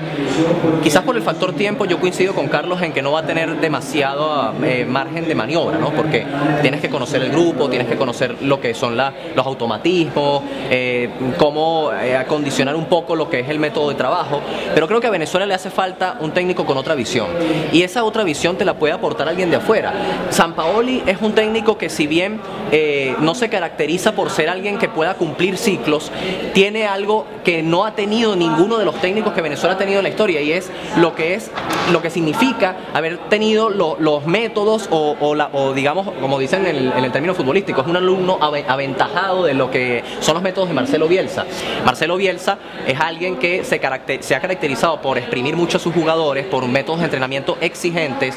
quizás 0.82 1.02
por 1.02 1.16
el 1.16 1.22
factor 1.22 1.54
tiempo 1.54 1.86
yo 1.86 1.98
coincido 1.98 2.34
con 2.34 2.48
Carlos 2.48 2.82
en 2.82 2.92
que 2.92 3.00
no 3.02 3.12
va 3.12 3.20
a 3.20 3.26
tener 3.26 3.60
demasiado 3.60 4.52
eh, 4.62 4.84
margen 4.88 5.26
de 5.26 5.34
maniobra, 5.34 5.78
¿no? 5.78 5.90
Porque 5.90 6.26
tienes 6.60 6.80
que 6.82 6.90
conocer 6.90 7.22
el 7.22 7.30
grupo, 7.30 7.68
tienes 7.70 7.88
que 7.88 7.96
conocer 7.96 8.36
lo 8.42 8.60
que 8.60 8.74
son 8.74 8.94
la- 8.96 9.12
los 9.34 9.46
automatismos, 9.46 10.42
eh, 10.70 11.08
cómo 11.38 11.90
eh, 11.94 12.16
acondicionar 12.16 12.76
un 12.76 12.84
poco 12.86 13.16
lo 13.16 13.30
que 13.30 13.40
es 13.40 13.48
el 13.48 13.58
método 13.58 13.88
de 13.88 13.94
trabajo. 13.94 14.42
Pero 14.74 14.86
creo 14.86 15.00
que 15.00 15.06
a 15.06 15.10
Venezuela 15.10 15.46
le 15.46 15.54
hace 15.54 15.70
falta 15.70 16.16
un 16.20 16.32
técnico 16.32 16.66
con 16.66 16.76
otra 16.76 16.94
visión. 16.94 17.28
Y 17.72 17.82
esa 17.82 18.04
otra 18.04 18.22
visión 18.22 18.56
te 18.56 18.64
la 18.66 18.74
puede 18.74 18.92
aportar 18.92 19.28
alguien 19.28 19.50
de 19.50 19.56
afuera. 19.62 19.92
San 20.30 20.54
Paoli 20.54 21.02
es 21.06 21.20
un 21.22 21.32
técnico 21.32 21.78
que 21.78 21.88
si 21.88 22.06
bien 22.06 22.40
eh, 22.70 23.14
no 23.20 23.34
se 23.34 23.48
caracteriza 23.48 24.12
por 24.12 24.30
ser 24.30 24.48
alguien 24.48 24.78
que 24.78 24.88
pueda 24.88 25.14
cumplir 25.14 25.56
ciclos, 25.56 26.10
tiene 26.52 26.86
algo 26.86 27.26
que 27.44 27.62
no 27.62 27.84
ha 27.84 27.94
tenido 27.94 28.36
ninguno 28.36 28.78
de 28.78 28.84
los 28.84 28.96
técnicos 28.96 29.32
que 29.32 29.40
Venezuela 29.40 29.74
ha 29.74 29.78
tenido 29.78 29.98
en 30.00 30.04
la 30.04 30.08
historia 30.10 30.40
y 30.40 30.52
es 30.52 30.70
lo 30.96 31.14
que 31.14 31.34
es 31.34 31.50
lo 31.92 32.02
que 32.02 32.10
significa 32.10 32.76
haber 32.94 33.18
tenido 33.28 33.68
lo- 33.70 33.96
los 33.98 34.26
métodos 34.26 34.88
o, 34.90 35.72
digamos, 35.74 36.08
como 36.20 36.38
dicen 36.38 36.66
en 36.66 37.04
el, 37.04 37.12
término 37.12 37.34
futbolístico, 37.34 37.80
es 37.82 37.86
un 37.86 37.96
alumno 37.96 38.38
ave- 38.40 38.64
aventajado 38.68 39.44
de 39.44 39.54
lo 39.54 39.70
que 39.70 40.02
son 40.20 40.34
los 40.34 40.42
métodos 40.42 40.68
de 40.68 40.74
Marcelo 40.74 41.06
Bielsa. 41.08 41.44
Marcelo 41.84 42.16
Bielsa 42.16 42.58
es 42.86 42.98
alguien 42.98 43.36
que 43.36 43.64
se, 43.64 43.80
se 44.20 44.34
ha 44.34 44.40
caracterizado 44.40 45.00
por 45.00 45.18
exprimir 45.18 45.56
mucho 45.56 45.76
a 45.76 45.80
sus 45.80 45.94
jugadores, 45.94 46.46
por 46.46 46.66
métodos 46.66 47.00
de 47.00 47.04
entrenamiento 47.06 47.58
exigentes. 47.60 48.36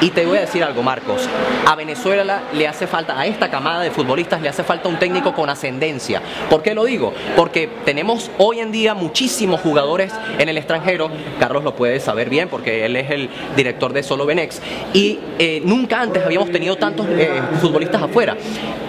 Y 0.00 0.10
te 0.10 0.24
voy 0.24 0.38
a 0.38 0.42
decir 0.42 0.64
algo, 0.64 0.82
Marcos. 0.82 1.28
A 1.66 1.76
Venezuela 1.76 2.42
le 2.54 2.66
hace 2.66 2.86
falta, 2.86 3.18
a 3.18 3.26
esta 3.26 3.50
camada 3.50 3.82
de 3.82 3.90
futbolistas 3.90 4.40
le 4.40 4.48
hace 4.48 4.64
falta 4.64 4.88
un 4.88 4.98
técnico 4.98 5.34
con 5.34 5.50
ascendencia. 5.50 6.22
¿Por 6.48 6.62
qué 6.62 6.74
lo 6.74 6.84
digo? 6.84 7.12
Porque 7.36 7.68
tenemos 7.84 8.30
hoy 8.38 8.60
en 8.60 8.72
día 8.72 8.94
muchísimos 8.94 9.60
jugadores 9.60 10.12
en 10.38 10.48
el 10.48 10.56
extranjero. 10.56 11.10
Carlos 11.38 11.64
lo 11.64 11.74
puede 11.74 12.00
saber 12.00 12.30
bien 12.30 12.48
porque 12.48 12.86
él 12.86 12.96
es 12.96 13.10
el 13.10 13.28
director 13.56 13.92
de 13.92 14.02
Solo 14.02 14.24
Benex. 14.24 14.62
Y 14.94 15.18
eh, 15.38 15.60
nunca 15.64 16.00
antes 16.00 16.24
habíamos 16.24 16.50
tenido 16.50 16.76
tantos 16.76 17.06
eh, 17.10 17.40
futbolistas 17.60 18.02
afuera. 18.02 18.36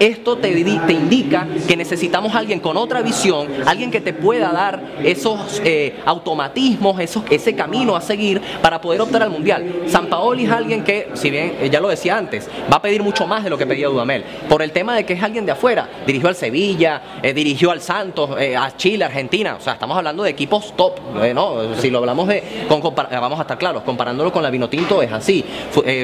Esto 0.00 0.36
te, 0.38 0.50
te 0.52 0.92
indica 0.92 1.46
que 1.68 1.76
necesitamos 1.76 2.34
alguien 2.34 2.60
con 2.60 2.76
otra 2.76 3.02
visión, 3.02 3.48
alguien 3.66 3.90
que 3.90 4.00
te 4.00 4.12
pueda 4.12 4.50
dar 4.50 4.82
esos 5.04 5.60
eh, 5.64 5.94
automatismos, 6.04 6.98
esos, 7.00 7.22
ese 7.30 7.54
camino 7.54 7.94
a 7.94 8.00
seguir 8.00 8.40
para 8.62 8.80
poder 8.80 9.00
optar 9.00 9.22
al 9.22 9.30
Mundial. 9.30 9.82
San 9.86 10.06
Paoli 10.06 10.44
es 10.44 10.50
alguien 10.50 10.84
que, 10.84 11.01
si 11.14 11.30
bien 11.30 11.56
eh, 11.60 11.70
ya 11.70 11.80
lo 11.80 11.88
decía 11.88 12.16
antes, 12.16 12.48
va 12.72 12.76
a 12.76 12.82
pedir 12.82 13.02
mucho 13.02 13.26
más 13.26 13.44
de 13.44 13.50
lo 13.50 13.58
que 13.58 13.66
pedía 13.66 13.88
Dudamel. 13.88 14.24
Por 14.48 14.62
el 14.62 14.72
tema 14.72 14.94
de 14.94 15.04
que 15.04 15.14
es 15.14 15.22
alguien 15.22 15.46
de 15.46 15.52
afuera. 15.52 15.88
Dirigió 16.06 16.28
al 16.28 16.34
Sevilla, 16.34 17.02
eh, 17.22 17.32
dirigió 17.32 17.70
al 17.70 17.80
Santos, 17.80 18.30
eh, 18.38 18.56
a 18.56 18.76
Chile, 18.76 19.04
Argentina. 19.04 19.56
O 19.58 19.60
sea, 19.60 19.74
estamos 19.74 19.96
hablando 19.96 20.22
de 20.22 20.30
equipos 20.30 20.74
top. 20.76 20.98
¿no? 21.34 21.74
Si 21.76 21.90
lo 21.90 21.98
hablamos 21.98 22.28
de, 22.28 22.42
vamos 22.68 23.38
a 23.38 23.42
estar 23.42 23.58
claros, 23.58 23.82
comparándolo 23.82 24.32
con 24.32 24.42
la 24.42 24.50
Vinotinto 24.50 25.02
es 25.02 25.12
así. 25.12 25.44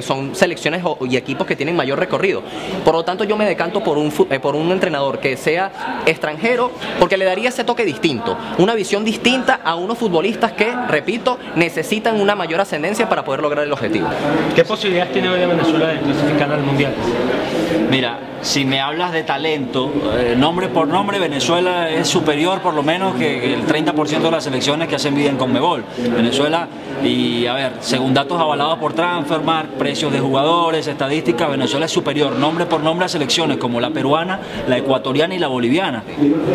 Son 0.02 0.34
selecciones 0.34 0.82
y 1.08 1.16
equipos 1.16 1.46
que 1.46 1.56
tienen 1.56 1.76
mayor 1.76 1.98
recorrido. 1.98 2.42
Por 2.84 2.94
lo 2.94 3.04
tanto, 3.04 3.24
yo 3.24 3.36
me 3.36 3.46
decanto 3.46 3.82
por 3.82 3.98
un, 3.98 4.10
por 4.10 4.54
un 4.54 4.70
entrenador 4.70 5.18
que 5.18 5.36
sea 5.36 6.02
extranjero 6.06 6.70
porque 6.98 7.16
le 7.16 7.24
daría 7.24 7.48
ese 7.48 7.64
toque 7.64 7.84
distinto, 7.84 8.36
una 8.58 8.74
visión 8.74 9.04
distinta 9.04 9.60
a 9.64 9.74
unos 9.74 9.98
futbolistas 9.98 10.52
que, 10.52 10.72
repito, 10.88 11.38
necesitan 11.56 12.20
una 12.20 12.34
mayor 12.34 12.60
ascendencia 12.60 13.08
para 13.08 13.24
poder 13.24 13.40
lograr 13.40 13.64
el 13.64 13.72
objetivo. 13.72 14.08
¿Qué 14.54 14.64
tiene 15.12 15.28
hoy 15.28 15.40
Venezuela 15.46 15.88
de 15.88 15.98
clasificar 16.00 16.50
al 16.50 16.62
Mundial? 16.62 16.94
Mira, 17.90 18.18
si 18.42 18.64
me 18.64 18.80
hablas 18.80 19.12
de 19.12 19.22
talento, 19.24 19.92
eh, 20.16 20.34
nombre 20.36 20.68
por 20.68 20.88
nombre, 20.88 21.18
Venezuela 21.18 21.90
es 21.90 22.08
superior 22.08 22.60
por 22.60 22.74
lo 22.74 22.82
menos 22.82 23.14
que 23.16 23.52
el 23.52 23.66
30% 23.66 24.20
de 24.20 24.30
las 24.30 24.44
selecciones 24.44 24.88
que 24.88 24.96
hacen 24.96 25.14
vida 25.14 25.30
en 25.30 25.36
Conmebol. 25.36 25.84
Venezuela, 25.98 26.68
y 27.02 27.46
a 27.46 27.54
ver, 27.54 27.72
según 27.80 28.14
datos 28.14 28.40
avalados 28.40 28.78
por 28.78 28.92
Transfermarkt, 28.92 29.74
precios 29.74 30.12
de 30.12 30.20
jugadores, 30.20 30.86
estadísticas, 30.86 31.50
Venezuela 31.50 31.86
es 31.86 31.92
superior 31.92 32.36
nombre 32.36 32.66
por 32.66 32.80
nombre 32.80 33.06
a 33.06 33.08
selecciones 33.08 33.58
como 33.58 33.80
la 33.80 33.90
peruana, 33.90 34.40
la 34.68 34.78
ecuatoriana 34.78 35.34
y 35.34 35.38
la 35.38 35.48
boliviana. 35.48 36.02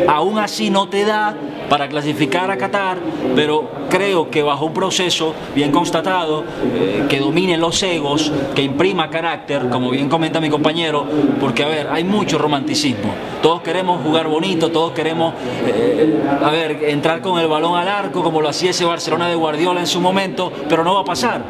Aún 0.08 0.40
así 0.40 0.70
no 0.70 0.88
te 0.88 1.06
da 1.06 1.36
para 1.70 1.88
clasificar 1.88 2.52
a 2.52 2.58
Qatar, 2.58 2.98
pero 3.36 3.70
creo 3.90 4.30
que 4.30 4.44
bajo 4.44 4.66
un 4.66 4.74
proceso 4.74 5.34
bien 5.56 5.72
constatado, 5.72 6.44
eh, 6.76 7.06
que 7.10 7.20
domine 7.20 7.58
los 7.58 7.82
egos, 7.84 8.32
que 8.56 8.62
imprima 8.62 9.10
carácter, 9.10 9.70
como 9.70 9.90
bien 9.90 10.10
comenta 10.10 10.40
mi 10.40 10.50
compañero, 10.50 11.06
porque 11.40 11.64
a 11.64 11.68
hay 11.92 12.04
mucho 12.04 12.38
romanticismo. 12.38 13.14
Todos 13.42 13.62
queremos 13.62 14.02
jugar 14.02 14.28
bonito, 14.28 14.72
todos 14.72 14.94
queremos, 14.94 15.34
eh, 15.66 16.22
a 16.42 16.50
ver, 16.50 16.84
entrar 16.84 17.22
con 17.22 17.40
el 17.40 17.48
balón 17.48 17.78
al 17.78 17.88
arco, 17.88 18.24
como 18.24 18.42
lo 18.42 18.50
hacía 18.50 18.72
ese 18.72 18.86
Barcelona 18.86 19.28
de 19.28 19.36
Guardiola 19.36 19.80
en 19.80 19.88
su 19.88 20.00
momento, 20.00 20.52
pero 20.70 20.84
no 20.84 20.96
va 20.96 21.02
a 21.02 21.06
pasar. 21.06 21.42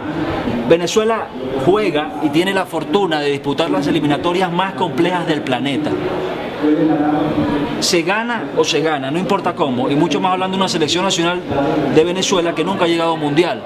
Venezuela 0.68 1.28
juega 1.66 2.22
y 2.24 2.30
tiene 2.30 2.54
la 2.54 2.66
fortuna 2.66 3.20
de 3.20 3.32
disputar 3.32 3.70
las 3.70 3.86
eliminatorias 3.88 4.52
más 4.52 4.74
complejas 4.74 5.28
del 5.28 5.42
planeta 5.42 5.92
se 7.80 8.02
gana 8.02 8.52
o 8.58 8.64
se 8.64 8.80
gana, 8.80 9.12
no 9.12 9.20
importa 9.20 9.54
cómo, 9.54 9.90
y 9.90 9.96
mucho 9.96 10.20
más 10.20 10.34
hablando 10.34 10.56
de 10.56 10.62
una 10.62 10.70
selección 10.70 11.04
nacional 11.04 11.42
de 11.94 12.04
Venezuela 12.04 12.56
que 12.56 12.64
nunca 12.64 12.86
ha 12.86 12.88
llegado 12.88 13.12
a 13.12 13.14
un 13.14 13.20
mundial. 13.20 13.62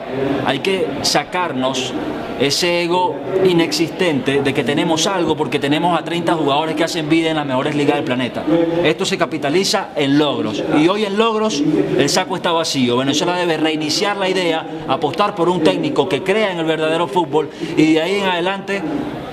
Hay 0.46 0.60
que 0.60 0.88
sacarnos 1.04 1.94
ese 2.40 2.84
ego 2.84 3.16
inexistente 3.46 4.42
de 4.42 4.54
que 4.54 4.64
tenemos 4.64 5.08
algo 5.08 5.36
porque 5.36 5.60
tenemos 5.60 5.98
a 5.98 6.04
30 6.04 6.34
jugadores 6.36 6.76
que 6.76 6.84
hacen 6.84 7.10
vida 7.10 7.30
en 7.30 7.38
las 7.38 7.46
mejores 7.46 7.76
ligas 7.76 7.96
del 7.96 8.06
planeta. 8.06 8.44
Esto 8.84 9.06
se 9.06 9.18
capitaliza 9.18 9.90
en 9.96 10.18
logros 10.18 10.64
y 10.78 10.88
hoy 10.88 11.06
en 11.06 11.18
logros 11.18 11.64
el 11.98 12.10
saco 12.10 12.36
está 12.36 12.52
vacío. 12.52 12.98
Venezuela 12.98 13.36
debe 13.36 13.58
reiniciar 13.58 14.18
la 14.18 14.30
idea, 14.30 14.66
apostar 14.88 15.36
por 15.36 15.50
un 15.50 15.64
técnico 15.64 16.08
que 16.08 16.24
crea 16.24 16.52
en 16.52 16.60
el 16.60 16.66
verdadero 16.66 17.08
fútbol 17.08 17.50
y 17.76 17.94
de 17.94 18.02
ahí 18.02 18.16
en 18.16 18.26
adelante 18.26 18.82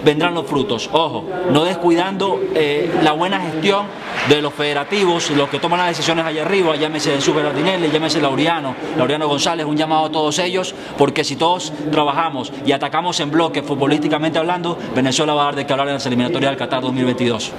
vendrán 0.05 0.35
los 0.35 0.47
frutos. 0.47 0.89
Ojo, 0.93 1.25
no 1.51 1.65
descuidando 1.65 2.41
eh, 2.55 2.91
la 3.03 3.13
buena 3.13 3.41
gestión 3.41 3.87
de 4.29 4.41
los 4.41 4.55
federativos, 4.55 5.31
los 5.31 5.49
que 5.49 5.59
toman 5.59 5.79
las 5.79 5.89
decisiones 5.89 6.25
allá 6.25 6.43
arriba, 6.43 6.77
llámese 6.77 7.21
Super 7.21 7.47
Ardinelli, 7.47 7.91
llámese 7.91 8.21
Laureano, 8.21 8.75
Laureano 8.97 9.29
González, 9.29 9.67
un 9.67 9.77
llamado 9.77 10.07
a 10.07 10.11
todos 10.11 10.39
ellos, 10.39 10.75
porque 10.97 11.25
si 11.25 11.37
todos 11.37 11.73
trabajamos 11.91 12.53
y 12.65 12.73
atacamos 12.73 13.21
en 13.21 13.31
bloque 13.31 13.63
futbolísticamente 13.63 14.39
hablando, 14.39 14.79
Venezuela 14.95 15.35
va 15.35 15.43
a 15.43 15.45
dar 15.47 15.57
de 15.57 15.67
qué 15.67 15.73
hablar 15.73 15.89
en 15.89 15.95
las 15.95 16.07
eliminatorias 16.07 16.51
del 16.53 16.59
Qatar 16.59 16.83
2022. 16.83 17.53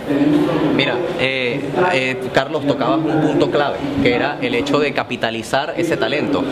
Mira, 0.76 0.96
eh, 1.20 1.70
eh, 1.94 2.30
Carlos, 2.34 2.66
tocabas 2.66 3.00
un 3.00 3.22
punto 3.22 3.52
clave, 3.52 3.78
que 4.02 4.14
era 4.14 4.38
el 4.42 4.56
hecho 4.56 4.80
de 4.80 4.94
capitalizar 4.94 5.74
ese 5.78 5.98
talento. 5.98 6.44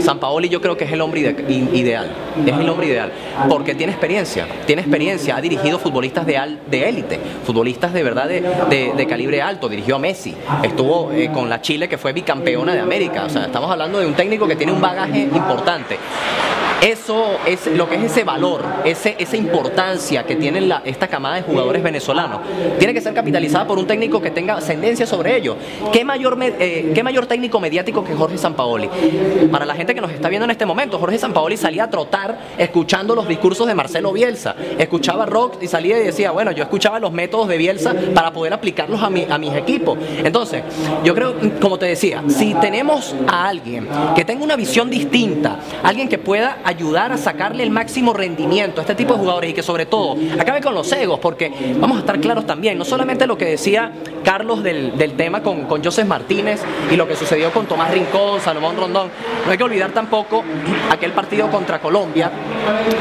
San 0.00 0.18
Paoli 0.18 0.48
yo 0.48 0.60
creo 0.60 0.76
que 0.76 0.84
es 0.84 0.92
el 0.92 1.00
hombre 1.00 1.20
ideal, 1.72 2.06
es 2.46 2.58
el 2.58 2.68
hombre 2.68 2.86
ideal, 2.86 3.12
porque 3.48 3.74
tiene 3.74 3.92
experiencia, 3.92 4.46
tiene 4.66 4.82
experiencia, 4.82 5.36
ha 5.36 5.40
dirigido 5.40 5.78
futbolistas 5.78 6.26
de 6.26 6.38
al- 6.38 6.58
de 6.70 6.88
élite, 6.88 7.18
futbolistas 7.44 7.92
de 7.92 8.02
verdad 8.02 8.28
de, 8.28 8.92
de- 8.96 9.06
calibre 9.06 9.42
alto, 9.42 9.68
dirigió 9.68 9.96
a 9.96 9.98
Messi, 9.98 10.34
estuvo 10.62 11.12
eh, 11.12 11.30
con 11.32 11.50
la 11.50 11.60
Chile 11.60 11.88
que 11.88 11.98
fue 11.98 12.12
bicampeona 12.12 12.72
de 12.72 12.80
América, 12.80 13.24
o 13.26 13.28
sea, 13.28 13.44
estamos 13.44 13.70
hablando 13.70 13.98
de 13.98 14.06
un 14.06 14.14
técnico 14.14 14.46
que 14.48 14.56
tiene 14.56 14.72
un 14.72 14.80
bagaje 14.80 15.20
importante. 15.20 15.98
Eso 16.80 17.38
es 17.46 17.68
lo 17.68 17.88
que 17.88 17.94
es 17.94 18.02
ese 18.02 18.24
valor, 18.24 18.60
ese, 18.84 19.14
esa 19.16 19.36
importancia 19.36 20.24
que 20.24 20.34
tiene 20.34 20.68
esta 20.84 21.06
camada 21.06 21.36
de 21.36 21.42
jugadores 21.42 21.80
venezolanos. 21.80 22.40
Tiene 22.76 22.92
que 22.92 23.00
ser 23.00 23.14
capitalizada 23.14 23.64
por 23.68 23.78
un 23.78 23.86
técnico 23.86 24.20
que 24.20 24.32
tenga 24.32 24.56
ascendencia 24.56 25.06
sobre 25.06 25.36
ello. 25.36 25.56
¿Qué 25.92 26.04
mayor, 26.04 26.36
eh, 26.42 26.90
¿Qué 26.92 27.02
mayor 27.04 27.26
técnico 27.26 27.60
mediático 27.60 28.02
que 28.02 28.14
Jorge 28.14 28.36
Sampaoli? 28.36 28.88
Para 29.50 29.64
la 29.66 29.74
gente 29.74 29.94
que 29.94 30.00
nos 30.00 30.10
está 30.10 30.28
viendo 30.28 30.44
en 30.44 30.50
este 30.50 30.66
momento, 30.66 30.98
Jorge 30.98 31.18
Sampaoli 31.18 31.56
salía 31.56 31.84
a 31.84 31.90
trotar 31.90 32.38
escuchando 32.58 33.14
los 33.14 33.26
discursos 33.28 33.66
de 33.66 33.74
Marcelo 33.74 34.12
Bielsa. 34.12 34.54
Escuchaba 34.78 35.26
rock 35.26 35.62
y 35.62 35.68
salía 35.68 35.98
y 35.98 36.04
decía, 36.04 36.30
bueno, 36.30 36.52
yo 36.52 36.62
escuchaba 36.62 36.98
los 37.00 37.12
métodos 37.12 37.48
de 37.48 37.58
Bielsa 37.58 37.94
para 38.14 38.32
poder 38.32 38.52
aplicarlos 38.52 39.02
a, 39.02 39.10
mi- 39.10 39.26
a 39.28 39.38
mis 39.38 39.52
equipos. 39.54 39.98
Entonces, 40.24 40.62
yo 41.04 41.14
creo, 41.14 41.34
como 41.60 41.78
te 41.78 41.86
decía, 41.86 42.22
si 42.28 42.54
tenemos 42.54 43.14
a 43.28 43.48
alguien 43.48 43.88
que 44.14 44.24
tenga 44.24 44.44
una 44.44 44.56
visión 44.56 44.90
distinta, 44.90 45.56
alguien 45.82 46.08
que 46.08 46.18
pueda 46.18 46.58
ayudar 46.64 47.12
a 47.12 47.16
sacarle 47.18 47.62
el 47.62 47.70
máximo 47.70 48.12
rendimiento 48.12 48.80
a 48.80 48.82
este 48.82 48.94
tipo 48.94 49.14
de 49.14 49.20
jugadores 49.20 49.50
y 49.50 49.54
que 49.54 49.62
sobre 49.62 49.86
todo 49.86 50.16
acabe 50.38 50.60
con 50.60 50.74
los 50.74 50.90
egos, 50.92 51.18
porque 51.20 51.52
vamos 51.78 51.96
a 51.96 52.00
estar 52.00 52.20
claros 52.20 52.46
también, 52.46 52.78
no 52.78 52.84
solamente 52.84 53.26
lo 53.26 53.36
que 53.36 53.44
decía 53.46 53.92
Carlos 54.24 54.62
del, 54.62 54.96
del 54.96 55.12
tema 55.14 55.42
con, 55.42 55.62
con 55.64 55.82
Joseph 55.82 56.06
Martínez 56.06 56.60
y 56.90 56.96
lo 56.96 57.06
que 57.08 57.16
sucedió 57.16 57.50
con 57.52 57.66
Tomás 57.66 57.90
Rincón, 57.92 58.40
Salomón 58.40 58.76
Rondón, 58.76 59.10
no 59.44 59.50
hay 59.50 59.58
que 59.58 59.64
olvidar 59.64 59.90
tampoco 59.92 60.42
aquel 60.90 61.12
partido 61.12 61.50
contra 61.50 61.80
Colombia 61.80 62.30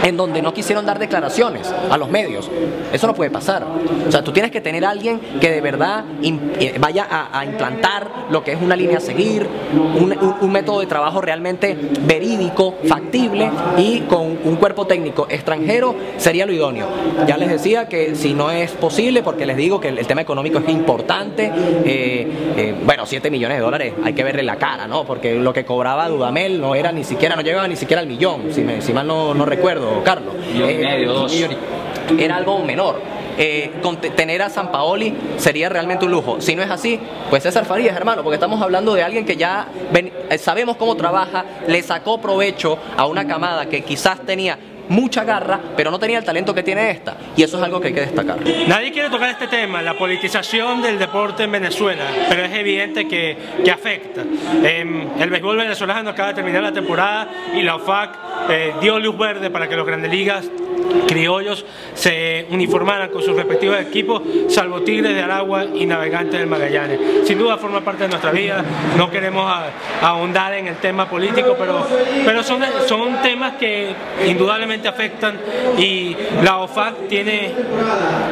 en 0.04 0.18
donde 0.18 0.42
no 0.42 0.54
quisieron 0.54 0.86
dar 0.86 1.00
declaraciones 1.00 1.74
a 1.90 1.98
los 1.98 2.10
medios. 2.10 2.50
Eso 2.92 3.08
no 3.08 3.14
puede 3.14 3.30
pasar. 3.30 3.64
O 4.08 4.12
sea, 4.12 4.24
tú 4.24 4.32
tienes 4.32 4.52
que 4.52 4.62
tener 4.62 4.86
a 4.86 4.90
alguien 4.90 5.20
que 5.40 5.52
de 5.52 5.62
verdad 5.62 6.04
eh, 6.24 6.76
vaya 6.80 7.08
a, 7.10 7.46
implantar 7.46 8.08
lo 8.30 8.44
que 8.44 8.54
es 8.54 8.62
una 8.62 8.76
línea 8.76 8.98
a 8.98 9.02
seguir, 9.02 9.48
un, 9.74 10.52
método 10.52 10.82
de 10.82 10.86
trabajo 10.86 11.22
realmente 11.22 11.78
verídico, 12.02 12.76
factible 12.88 13.50
y 13.78 14.02
con 14.02 14.38
un 14.44 14.56
cuerpo 14.58 14.86
técnico 14.86 15.28
extranjero 15.30 15.96
sería 16.18 16.46
lo 16.46 16.54
idóneo. 16.54 16.88
Ya 17.28 17.38
les 17.38 17.50
decía 17.50 17.88
que 17.88 18.16
si 18.16 18.34
no 18.34 18.52
es 18.52 18.72
posible, 18.72 19.24
porque 19.24 19.46
les 19.46 19.58
digo 19.58 19.80
que 19.80 19.90
el, 19.90 20.06
tema 20.08 20.22
económico 20.22 20.60
es 20.60 20.70
importante, 20.70 21.52
eh, 21.86 22.28
eh, 22.58 22.76
bueno, 22.84 23.06
7 23.06 23.32
millones 23.32 23.58
de 23.58 23.64
dólares 23.64 23.94
hay 24.04 24.14
que 24.14 24.24
verle 24.24 24.44
la 24.44 24.58
cara, 24.58 24.88
¿no? 24.88 25.06
Porque 25.06 25.36
lo 25.36 25.54
que 25.54 25.64
cobraba 25.64 26.08
Dudamel 26.22 26.62
no 26.62 26.76
era 26.76 26.92
ni 26.92 27.04
siquiera, 27.04 27.36
no 27.36 27.42
llegaba 27.42 27.68
ni 27.68 27.76
siquiera 27.76 28.02
al 28.02 28.08
millón, 28.08 28.54
si, 28.54 28.62
me- 28.62 28.80
si 28.82 28.94
mal 28.94 29.08
no, 29.08 29.34
no 29.34 29.44
recuerdo, 29.44 30.04
Carlos. 30.04 30.36
Millón 30.54 30.70
y 30.70 30.74
medio, 30.76 31.14
dos. 31.14 31.32
millón 31.34 31.52
y- 32.18 32.22
era 32.24 32.36
algo 32.38 32.60
menor. 32.60 33.02
Eh, 33.38 33.72
con 33.82 33.96
tener 33.98 34.42
a 34.44 34.50
San 34.50 34.72
Paoli 34.72 35.16
sería 35.38 35.68
realmente 35.70 36.06
un 36.06 36.12
lujo. 36.12 36.40
Si 36.42 36.54
no 36.54 36.62
es 36.62 36.70
así, 36.70 37.00
pues 37.30 37.42
César 37.42 37.66
Farías, 37.66 37.96
hermano, 37.96 38.22
porque 38.24 38.36
estamos 38.36 38.62
hablando 38.62 38.94
de 38.94 39.02
alguien 39.04 39.26
que 39.26 39.36
ya 39.38 39.68
ven- 39.92 40.12
eh, 40.30 40.38
sabemos 40.38 40.76
cómo 40.76 40.96
trabaja, 40.96 41.46
le 41.68 41.82
sacó 41.82 42.20
provecho 42.22 42.78
a 42.98 43.06
una 43.08 43.26
camada 43.26 43.66
que 43.68 43.82
quizás 43.82 44.20
tenía 44.26 44.60
mucha 44.92 45.24
garra, 45.24 45.60
pero 45.76 45.90
no 45.90 45.98
tenía 45.98 46.18
el 46.18 46.26
talento 46.26 46.54
que 46.54 46.64
tiene 46.64 46.92
esta. 46.92 47.16
Y 47.36 47.44
eso 47.44 47.58
es 47.58 47.64
algo 47.64 47.80
que 47.80 47.88
hay 47.88 47.94
que 47.94 48.02
destacar. 48.02 48.38
Nadie 48.68 48.92
quiere 48.92 49.10
tocar 49.10 49.30
este 49.30 49.48
tema, 49.48 49.82
la 49.82 49.98
politización 49.98 50.82
del 50.82 51.00
deporte 51.00 51.44
en 51.44 51.52
Venezuela, 51.52 52.04
pero 52.28 52.44
es 52.44 52.54
evidente 52.54 53.08
que, 53.08 53.38
que 53.64 53.72
afecta. 53.72 54.22
Em, 54.64 55.08
el 55.18 55.30
béisbol 55.30 55.58
venezolano 55.58 56.10
acaba 56.10 56.30
de 56.30 56.36
terminar 56.36 56.62
la 56.62 56.74
temporada 56.74 57.28
y 57.56 57.62
la 57.62 57.76
OFAC 57.76 58.18
eh, 58.50 58.74
dio 58.82 59.00
luz 59.00 59.18
verde 59.18 59.50
para 59.50 59.70
que 59.70 59.78
los 59.78 59.88
grandes 59.88 60.12
ligas 60.12 60.50
criollos 61.08 61.66
se 61.94 62.48
uniformaran 62.50 63.10
con 63.10 63.22
sus 63.22 63.36
respectivos 63.36 63.80
equipos, 63.80 64.22
salvo 64.50 64.82
Tigres 64.82 65.14
de 65.14 65.22
Aragua 65.22 65.66
y 65.66 65.86
Navegantes 65.86 66.40
del 66.40 66.48
Magallanes. 66.48 67.00
Sin 67.26 67.38
duda 67.38 67.58
forma 67.58 67.82
parte 67.82 68.04
de 68.04 68.10
nuestra 68.10 68.32
vida, 68.32 68.64
no 68.98 69.10
queremos 69.10 69.52
ahondar 70.02 70.54
en 70.54 70.68
el 70.68 70.76
tema 70.78 71.10
político, 71.10 71.56
pero, 71.58 71.86
pero 72.26 72.44
son, 72.44 72.62
son 72.88 73.22
temas 73.22 73.54
que 73.54 73.94
indudablemente 74.26 74.81
afectan 74.88 75.40
y 75.78 76.16
la 76.44 76.58
OFAC 76.58 77.08
tiene 77.08 77.52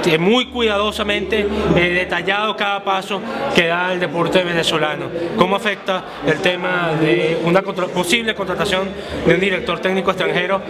eh, 0.06 0.18
muy 0.18 0.48
cuidadosamente 0.48 1.48
eh, 1.76 1.80
detallado 1.90 2.56
cada 2.56 2.84
paso 2.84 3.22
que 3.56 3.68
da 3.68 3.94
el 3.94 4.00
deporte 4.00 4.44
venezolano. 4.44 5.06
¿Cómo 5.38 5.56
afecta 5.56 6.04
el 6.26 6.40
tema 6.40 6.92
de 7.00 7.40
una 7.44 7.62
contra- 7.62 7.88
posible 7.88 8.34
contratación 8.36 8.90
de 9.26 9.34
un 9.34 9.40
director 9.40 9.80
técnico 9.80 10.12
extranjero 10.12 10.62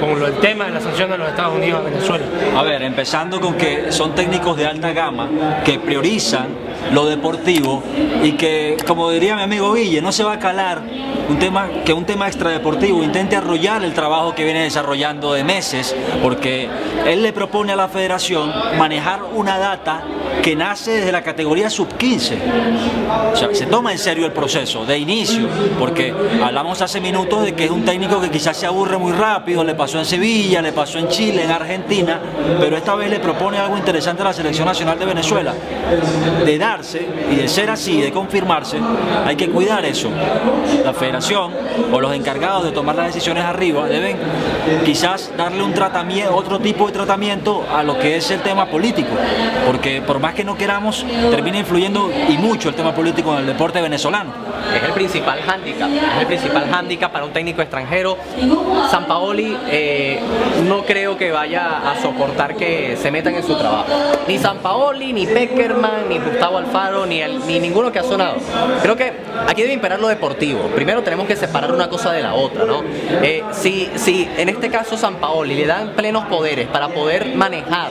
con, 0.00 0.22
el 0.22 0.34
tema 0.34 0.66
de 0.66 0.70
la 0.72 0.80
sanción 0.80 1.10
de 1.10 1.18
los 1.18 1.28
Estados 1.28 1.54
Unidos 1.56 1.80
a 1.80 1.84
Venezuela? 1.84 2.24
A 2.56 2.62
ver, 2.62 2.82
empezando 2.82 3.40
con 3.40 3.54
que 3.54 3.90
son 3.92 4.14
técnicos 4.14 4.56
de 4.56 4.66
alta 4.66 4.92
gama 4.92 5.28
que 5.64 5.78
priorizan 5.78 6.63
lo 6.92 7.06
deportivo 7.06 7.82
y 8.22 8.32
que, 8.32 8.76
como 8.86 9.10
diría 9.10 9.36
mi 9.36 9.42
amigo 9.42 9.72
Ville, 9.72 10.00
no 10.02 10.12
se 10.12 10.24
va 10.24 10.34
a 10.34 10.38
calar 10.38 10.82
un 11.28 11.38
tema 11.38 11.68
que 11.84 11.92
un 11.92 12.04
tema 12.04 12.26
extradeportivo 12.26 13.02
intente 13.02 13.36
arrollar 13.36 13.82
el 13.82 13.94
trabajo 13.94 14.34
que 14.34 14.44
viene 14.44 14.62
desarrollando 14.62 15.32
de 15.32 15.44
meses, 15.44 15.94
porque 16.22 16.68
él 17.06 17.22
le 17.22 17.32
propone 17.32 17.72
a 17.72 17.76
la 17.76 17.88
federación 17.88 18.52
manejar 18.78 19.20
una 19.34 19.58
data 19.58 20.02
que 20.42 20.54
nace 20.54 20.92
desde 20.92 21.12
la 21.12 21.22
categoría 21.22 21.70
sub-15. 21.70 22.36
O 23.32 23.36
sea, 23.36 23.48
se 23.52 23.66
toma 23.66 23.92
en 23.92 23.98
serio 23.98 24.26
el 24.26 24.32
proceso 24.32 24.84
de 24.84 24.98
inicio, 24.98 25.48
porque 25.78 26.14
hablamos 26.42 26.82
hace 26.82 27.00
minutos 27.00 27.42
de 27.42 27.54
que 27.54 27.64
es 27.64 27.70
un 27.70 27.84
técnico 27.84 28.20
que 28.20 28.30
quizás 28.30 28.56
se 28.56 28.66
aburre 28.66 28.98
muy 28.98 29.12
rápido, 29.12 29.64
le 29.64 29.74
pasó 29.74 29.98
en 29.98 30.04
Sevilla, 30.04 30.60
le 30.60 30.72
pasó 30.72 30.98
en 30.98 31.08
Chile, 31.08 31.44
en 31.44 31.50
Argentina, 31.50 32.20
pero 32.60 32.76
esta 32.76 32.94
vez 32.94 33.10
le 33.10 33.20
propone 33.20 33.58
algo 33.58 33.76
interesante 33.78 34.22
a 34.22 34.26
la 34.26 34.32
Selección 34.32 34.66
Nacional 34.66 34.98
de 34.98 35.06
Venezuela. 35.06 35.54
De 36.44 36.58
darse 36.76 37.06
y 37.30 37.36
de 37.36 37.48
ser 37.48 37.70
así, 37.70 38.00
de 38.00 38.10
confirmarse, 38.10 38.78
hay 39.24 39.36
que 39.36 39.48
cuidar 39.48 39.84
eso. 39.84 40.10
La 40.84 40.92
federación 40.92 41.52
o 41.92 42.00
los 42.00 42.14
encargados 42.14 42.64
de 42.64 42.72
tomar 42.72 42.96
las 42.96 43.06
decisiones 43.06 43.44
arriba 43.44 43.86
deben 43.86 44.16
quizás 44.84 45.30
darle 45.36 45.62
un 45.62 45.72
tratamiento, 45.72 46.34
otro 46.34 46.58
tipo 46.58 46.86
de 46.86 46.92
tratamiento 46.92 47.64
a 47.72 47.82
lo 47.82 47.98
que 47.98 48.16
es 48.16 48.30
el 48.30 48.40
tema 48.40 48.66
político, 48.66 49.10
porque 49.66 50.02
por 50.02 50.18
más 50.18 50.34
que 50.34 50.44
no 50.44 50.56
queramos, 50.56 51.04
termina 51.30 51.58
influyendo 51.58 52.10
y 52.28 52.36
mucho 52.38 52.70
el 52.70 52.74
tema 52.74 52.94
político 52.94 53.32
en 53.34 53.40
el 53.40 53.46
deporte 53.46 53.80
venezolano. 53.80 54.32
Es 54.74 54.82
el 54.82 54.92
principal 54.92 55.40
hándicap, 55.42 55.88
es 55.90 56.20
el 56.20 56.26
principal 56.26 56.68
hándicap 56.70 57.12
para 57.12 57.24
un 57.24 57.32
técnico 57.32 57.62
extranjero. 57.62 58.16
San 58.90 59.06
Paoli 59.06 59.56
eh, 59.68 60.20
no 60.66 60.84
creo 60.84 61.16
que 61.16 61.30
vaya 61.30 61.90
a 61.90 62.00
soportar 62.02 62.56
que 62.56 62.96
se 63.00 63.10
metan 63.10 63.34
en 63.34 63.44
su 63.44 63.54
trabajo. 63.56 63.86
Ni 64.26 64.38
San 64.38 64.58
Paoli, 64.58 65.12
ni 65.12 65.26
Peckerman, 65.26 66.08
ni 66.08 66.18
Gustavo 66.18 66.58
Alfaro, 66.64 67.06
ni, 67.06 67.22
ni 67.46 67.60
ninguno 67.60 67.92
que 67.92 67.98
ha 67.98 68.02
sonado. 68.02 68.36
Creo 68.82 68.96
que 68.96 69.12
aquí 69.46 69.62
debe 69.62 69.74
imperar 69.74 70.00
lo 70.00 70.08
deportivo. 70.08 70.60
Primero 70.74 71.02
tenemos 71.02 71.26
que 71.26 71.36
separar 71.36 71.72
una 71.72 71.88
cosa 71.88 72.12
de 72.12 72.22
la 72.22 72.34
otra, 72.34 72.64
¿no? 72.64 72.82
Eh, 73.22 73.42
si, 73.52 73.90
si 73.96 74.28
en 74.36 74.48
este 74.48 74.70
caso 74.70 74.96
San 74.96 75.16
Paoli 75.16 75.54
le 75.54 75.66
dan 75.66 75.90
plenos 75.90 76.24
poderes 76.26 76.66
para 76.68 76.88
poder 76.88 77.34
manejar 77.34 77.90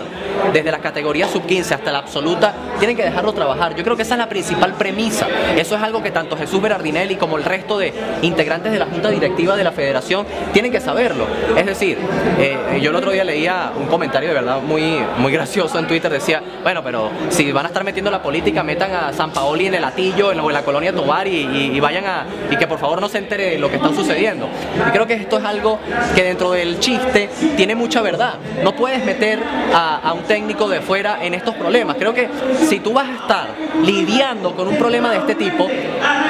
desde 0.52 0.72
las 0.72 0.82
categorías 0.82 1.30
sub-15 1.32 1.72
hasta 1.72 1.92
la 1.92 2.00
absoluta, 2.00 2.54
tienen 2.80 2.98
que 2.98 3.04
dejarlo 3.04 3.34
trabajar. 3.34 3.76
Yo 3.76 3.84
creo 3.84 3.96
que 3.96 4.02
esa 4.02 4.16
es 4.16 4.20
la 4.20 4.30
principal 4.30 4.74
premisa. 4.74 5.28
Eso 5.56 5.76
es 5.76 5.82
algo 5.82 6.02
que 6.02 6.12
tanto 6.12 6.36
Jesús 6.36 6.62
Berardinelli 6.62 7.16
como 7.16 7.38
el 7.38 7.44
resto 7.44 7.78
de 7.78 7.94
integrantes 8.22 8.72
de 8.72 8.80
la 8.80 8.86
Junta 8.86 9.10
Directiva 9.10 9.56
de 9.56 9.64
la 9.64 9.72
Federación 9.72 10.26
tienen 10.52 10.72
que 10.72 10.82
saberlo. 10.82 11.26
Es 11.56 11.66
decir, 11.66 11.98
eh, 12.40 12.80
yo 12.82 12.90
el 12.90 12.96
otro 12.96 13.12
día 13.12 13.24
leía 13.24 13.72
un 13.78 13.88
comentario 13.88 14.30
de 14.30 14.36
verdad 14.36 14.62
muy, 14.62 15.00
muy 15.18 15.32
gracioso 15.32 15.80
en 15.80 15.88
Twitter, 15.88 16.12
decía, 16.12 16.42
bueno, 16.64 16.84
pero 16.84 17.10
si 17.30 17.52
van 17.52 17.66
a 17.66 17.68
estar 17.70 17.84
metiendo 17.84 18.12
la 18.12 18.22
política, 18.22 18.63
metan 18.64 18.94
a 18.94 19.14
San 19.14 19.32
Paoli 19.32 19.68
en 19.68 19.76
el 19.76 19.84
Atillo, 19.84 20.32
en, 20.32 20.38
la- 20.38 20.44
en 20.44 20.54
la 20.54 20.64
colonia 20.64 20.94
Tobar 20.94 21.28
y, 21.28 21.80
vayan 21.80 22.06
a, 22.06 22.26
y 22.50 22.56
que 22.58 22.68
por 22.68 22.80
favor 22.80 23.02
no 23.02 23.10
se 23.10 23.18
entere 23.18 23.58
lo 23.60 23.70
que 23.70 23.76
está 23.76 23.90
sucediendo. 23.90 24.48
Y 24.88 24.92
creo 24.92 25.06
que 25.08 25.14
esto 25.16 25.38
es 25.38 25.44
algo 25.46 25.80
que 26.16 26.24
dentro 26.24 26.52
del 26.52 26.80
chiste 26.80 27.30
tiene 27.58 27.76
mucha 27.76 28.02
verdad. 28.02 28.36
No 28.64 28.76
puedes 28.76 29.04
meter 29.06 29.40
a, 29.74 30.12
un 30.14 30.24
técnico 30.24 30.68
de 30.70 30.82
fuera 30.82 31.24
en 31.24 31.34
estos 31.34 31.56
problemas. 31.56 31.98
Creo 31.98 32.14
que 32.14 32.30
si 32.70 32.80
tú 32.80 32.94
vas 32.94 33.08
a 33.10 33.14
estar 33.14 33.48
lidiando 33.84 34.56
con 34.56 34.68
un 34.68 34.78
problema 34.78 35.12
de 35.12 35.18
este 35.18 35.36
tipo, 35.36 35.68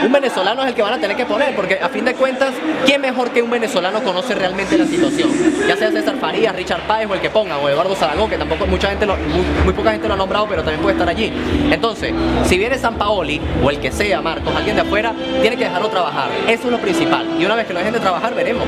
un 0.05 0.11
venezolano 0.11 0.63
es 0.63 0.69
el 0.69 0.73
que 0.75 0.81
van 0.81 0.93
a 0.93 0.99
tener 0.99 1.15
que 1.15 1.25
poner, 1.25 1.55
porque 1.55 1.79
a 1.81 1.89
fin 1.89 2.05
de 2.05 2.13
cuentas, 2.15 2.51
¿quién 2.85 3.01
mejor 3.01 3.29
que 3.31 3.41
un 3.41 3.49
venezolano 3.49 4.01
conoce 4.03 4.33
realmente 4.35 4.77
la 4.77 4.85
situación? 4.85 5.29
Ya 5.67 5.75
sea 5.77 5.91
César 5.91 6.15
Farías, 6.19 6.55
Richard 6.55 6.81
Páez 6.87 7.09
o 7.09 7.13
el 7.13 7.21
que 7.21 7.29
ponga, 7.29 7.57
o 7.57 7.69
Eduardo 7.69 7.95
Zaragón, 7.95 8.29
que 8.29 8.37
tampoco 8.37 8.65
mucha 8.65 8.89
gente 8.89 9.05
lo- 9.05 9.15
muy, 9.17 9.45
muy 9.65 9.73
poca 9.73 9.91
gente 9.91 10.07
lo 10.07 10.13
ha 10.15 10.17
nombrado, 10.17 10.47
pero 10.47 10.61
también 10.63 10.81
puede 10.81 10.93
estar 10.95 11.07
allí. 11.09 11.31
Entonces, 11.71 12.12
si 12.45 12.57
viene 12.57 12.77
San 12.77 12.95
Paoli 12.95 13.39
o 13.63 13.69
el 13.69 13.79
que 13.79 13.91
sea, 13.91 14.21
Marcos, 14.21 14.55
alguien 14.55 14.75
de 14.75 14.81
afuera, 14.81 15.13
tiene 15.41 15.57
que 15.57 15.63
dejarlo 15.63 15.89
trabajar. 15.89 16.29
Eso 16.47 16.65
es 16.65 16.71
lo 16.71 16.79
principal. 16.79 17.27
Y 17.39 17.45
una 17.45 17.55
vez 17.55 17.65
que 17.65 17.73
lo 17.73 17.79
dejen 17.79 17.93
de 17.93 17.99
trabajar, 17.99 18.35
veremos. 18.35 18.63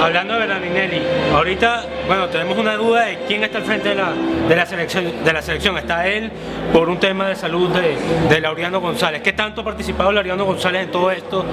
Hablando 0.00 0.34
de 0.34 0.40
Bernardinelli, 0.40 1.02
ahorita, 1.34 1.84
bueno, 2.06 2.28
tenemos 2.28 2.56
una 2.56 2.76
duda 2.76 3.06
de 3.06 3.18
quién 3.26 3.42
está 3.42 3.58
al 3.58 3.64
frente 3.64 3.88
de 3.88 3.94
la, 3.96 4.12
de 4.48 4.56
la, 4.56 4.64
selección, 4.64 5.24
de 5.24 5.32
la 5.32 5.42
selección. 5.42 5.76
Está 5.76 6.06
él 6.06 6.30
por 6.72 6.88
un 6.88 6.98
tema 6.98 7.28
de 7.28 7.34
salud 7.34 7.68
de, 7.70 7.96
de 8.32 8.40
Laureano 8.40 8.80
González. 8.80 9.22
¿Qué 9.22 9.32
tanto 9.32 9.62
ha 9.62 9.64
participado 9.64 10.12
Laureano 10.12 10.44
González 10.44 10.84
en 10.84 10.90
todo 10.92 11.10
esto? 11.10 11.44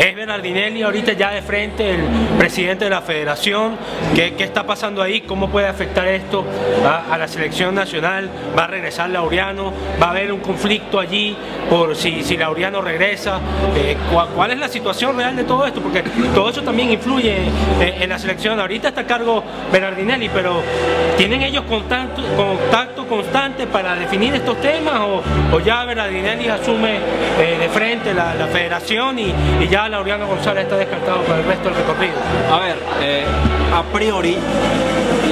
¿Es 0.00 0.16
Bernardinelli 0.16 0.82
ahorita 0.82 1.12
ya 1.12 1.32
de 1.32 1.42
frente 1.42 1.90
el 1.90 2.00
presidente 2.38 2.84
de 2.84 2.90
la 2.90 3.02
federación? 3.02 3.76
¿Qué, 4.14 4.34
qué 4.34 4.44
está 4.44 4.64
pasando 4.66 5.02
ahí? 5.02 5.20
¿Cómo 5.20 5.50
puede 5.50 5.66
afectar 5.66 6.08
esto 6.08 6.46
a, 6.86 7.12
a 7.12 7.18
la 7.18 7.28
selección 7.28 7.74
nacional? 7.74 8.30
¿Va 8.58 8.64
a 8.64 8.68
regresar 8.68 9.10
Laureano? 9.10 9.72
¿Va 10.00 10.06
a 10.06 10.10
haber 10.10 10.32
un 10.32 10.40
conflicto 10.40 10.98
allí 10.98 11.36
por 11.68 11.94
si, 11.94 12.22
si 12.24 12.38
Laureano 12.38 12.80
regresa? 12.80 13.38
Eh, 13.76 13.96
¿cuál, 14.10 14.28
cuál 14.28 14.50
es 14.52 14.58
la 14.58 14.68
situación 14.68 15.16
real 15.16 15.36
de 15.36 15.44
todo 15.44 15.66
esto? 15.66 15.82
Porque 15.82 16.02
todo 16.34 16.48
eso 16.48 16.62
también 16.62 16.90
influye 16.90 17.36
en, 17.82 18.02
en 18.02 18.08
la 18.08 18.18
selección. 18.18 18.58
Ahorita 18.60 18.88
está 18.88 19.02
a 19.02 19.06
cargo 19.06 19.42
Bernardinelli, 19.70 20.28
pero 20.28 20.62
¿tienen 21.16 21.42
ellos 21.42 21.64
contacto, 21.64 23.06
constante 23.08 23.66
para 23.66 23.94
definir 23.94 24.34
estos 24.34 24.60
temas 24.60 25.00
o, 25.52 25.60
ya 25.60 25.84
Bernardinelli 25.84 26.48
asume 26.48 26.96
eh, 27.38 27.58
de 27.60 27.68
frente 27.68 28.14
la, 28.14 28.32
federación 28.52 29.18
y, 29.18 29.32
y 29.60 29.68
ya 29.68 29.88
Laureano 29.88 30.26
González 30.26 30.64
está 30.64 30.76
descartado 30.76 31.22
para 31.22 31.40
el 31.40 31.46
resto 31.46 31.68
del 31.68 31.74
recorrido? 31.78 32.14
A 32.50 32.58
ver, 32.58 32.76
eh, 33.02 33.24
a 33.74 33.82
priori, 33.92 34.36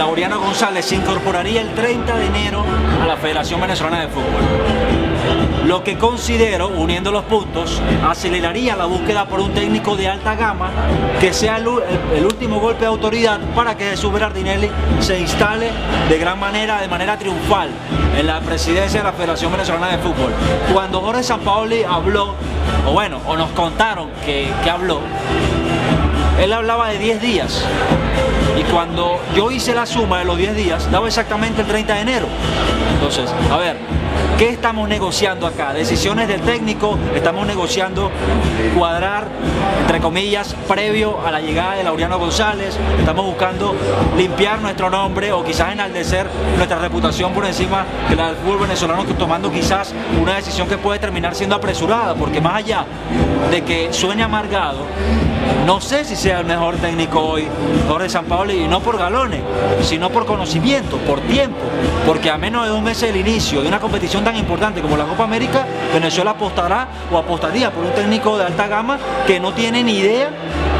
Laureano 0.00 0.40
González 0.40 0.86
se 0.86 0.94
incorporaría 0.94 1.60
el 1.60 1.74
30 1.74 2.16
de 2.16 2.24
enero 2.24 2.64
a 3.02 3.06
la 3.06 3.18
Federación 3.18 3.60
Venezolana 3.60 4.00
de 4.00 4.08
Fútbol. 4.08 4.40
Lo 5.66 5.84
que 5.84 5.98
considero, 5.98 6.68
uniendo 6.68 7.12
los 7.12 7.24
puntos, 7.24 7.82
aceleraría 8.08 8.76
la 8.76 8.86
búsqueda 8.86 9.26
por 9.26 9.40
un 9.40 9.52
técnico 9.52 9.96
de 9.96 10.08
alta 10.08 10.36
gama 10.36 10.70
que 11.20 11.34
sea 11.34 11.58
el, 11.58 11.68
último 12.24 12.60
golpe 12.60 12.80
de 12.80 12.86
autoridad 12.86 13.40
para 13.54 13.76
que 13.76 13.90
Jesús 13.90 14.10
Berardinelli 14.10 14.70
se 15.00 15.20
instale 15.20 15.70
de 16.08 16.18
gran 16.18 16.40
manera, 16.40 16.80
de 16.80 16.88
manera 16.88 17.18
triunfal, 17.18 17.68
en 18.16 18.26
la 18.26 18.40
presidencia 18.40 19.00
de 19.00 19.04
la 19.04 19.12
Federación 19.12 19.52
Venezolana 19.52 19.88
de 19.88 19.98
Fútbol. 19.98 20.32
Cuando 20.72 21.02
Jorge 21.02 21.22
Sampaoli 21.22 21.84
habló, 21.84 22.36
o 22.86 22.92
bueno, 22.92 23.18
o 23.26 23.36
nos 23.36 23.50
contaron 23.50 24.08
que, 24.24 24.50
que 24.64 24.70
habló, 24.70 25.00
él 26.40 26.54
hablaba 26.54 26.88
de 26.88 26.98
10 26.98 27.20
días. 27.20 27.66
Y 28.60 28.62
cuando 28.64 29.18
yo 29.34 29.50
hice 29.50 29.74
la 29.74 29.86
suma 29.86 30.18
de 30.18 30.26
los 30.26 30.36
10 30.36 30.54
días, 30.54 30.90
daba 30.90 31.06
exactamente 31.06 31.62
el 31.62 31.66
30 31.66 31.94
de 31.94 32.00
enero. 32.00 32.26
Entonces, 32.92 33.32
a 33.50 33.56
ver, 33.56 33.78
¿qué 34.36 34.50
estamos 34.50 34.86
negociando 34.86 35.46
acá? 35.46 35.72
Decisiones 35.72 36.28
del 36.28 36.42
técnico, 36.42 36.98
estamos 37.14 37.46
negociando 37.46 38.10
cuadrar, 38.76 39.28
entre 39.80 40.00
comillas, 40.00 40.54
previo 40.68 41.26
a 41.26 41.30
la 41.30 41.40
llegada 41.40 41.76
de 41.76 41.84
Laureano 41.84 42.18
González, 42.18 42.76
estamos 42.98 43.24
buscando 43.24 43.74
limpiar 44.18 44.60
nuestro 44.60 44.90
nombre 44.90 45.32
o 45.32 45.42
quizás 45.42 45.72
enaldecer 45.72 46.26
nuestra 46.58 46.78
reputación 46.78 47.32
por 47.32 47.46
encima 47.46 47.86
de 48.10 48.16
la 48.16 48.26
del 48.26 48.36
fútbol 48.36 48.58
venezolano, 48.58 49.06
tomando 49.18 49.50
quizás 49.50 49.94
una 50.20 50.34
decisión 50.34 50.68
que 50.68 50.76
puede 50.76 50.98
terminar 50.98 51.34
siendo 51.34 51.56
apresurada, 51.56 52.14
porque 52.14 52.42
más 52.42 52.56
allá 52.56 52.84
de 53.50 53.62
que 53.62 53.90
suene 53.90 54.22
amargado, 54.22 54.80
no 55.66 55.80
sé 55.80 56.04
si 56.04 56.16
sea 56.16 56.40
el 56.40 56.46
mejor 56.46 56.76
técnico 56.76 57.20
hoy 57.20 57.46
Jorge 57.88 58.08
Sampaoli 58.08 58.64
y 58.64 58.68
no 58.68 58.80
por 58.80 58.98
galones, 58.98 59.40
sino 59.82 60.10
por 60.10 60.26
conocimiento, 60.26 60.96
por 60.98 61.20
tiempo, 61.20 61.58
porque 62.06 62.30
a 62.30 62.38
menos 62.38 62.64
de 62.64 62.70
dos 62.70 62.82
meses 62.82 63.12
del 63.12 63.20
inicio 63.20 63.62
de 63.62 63.68
una 63.68 63.78
competición 63.78 64.24
tan 64.24 64.36
importante 64.36 64.80
como 64.80 64.96
la 64.96 65.04
Copa 65.04 65.24
América, 65.24 65.66
Venezuela 65.92 66.32
apostará 66.32 66.88
o 67.12 67.18
apostaría 67.18 67.70
por 67.70 67.84
un 67.84 67.92
técnico 67.92 68.36
de 68.38 68.44
alta 68.44 68.66
gama 68.66 68.98
que 69.26 69.38
no 69.38 69.52
tiene 69.52 69.82
ni 69.82 69.98
idea 69.98 70.30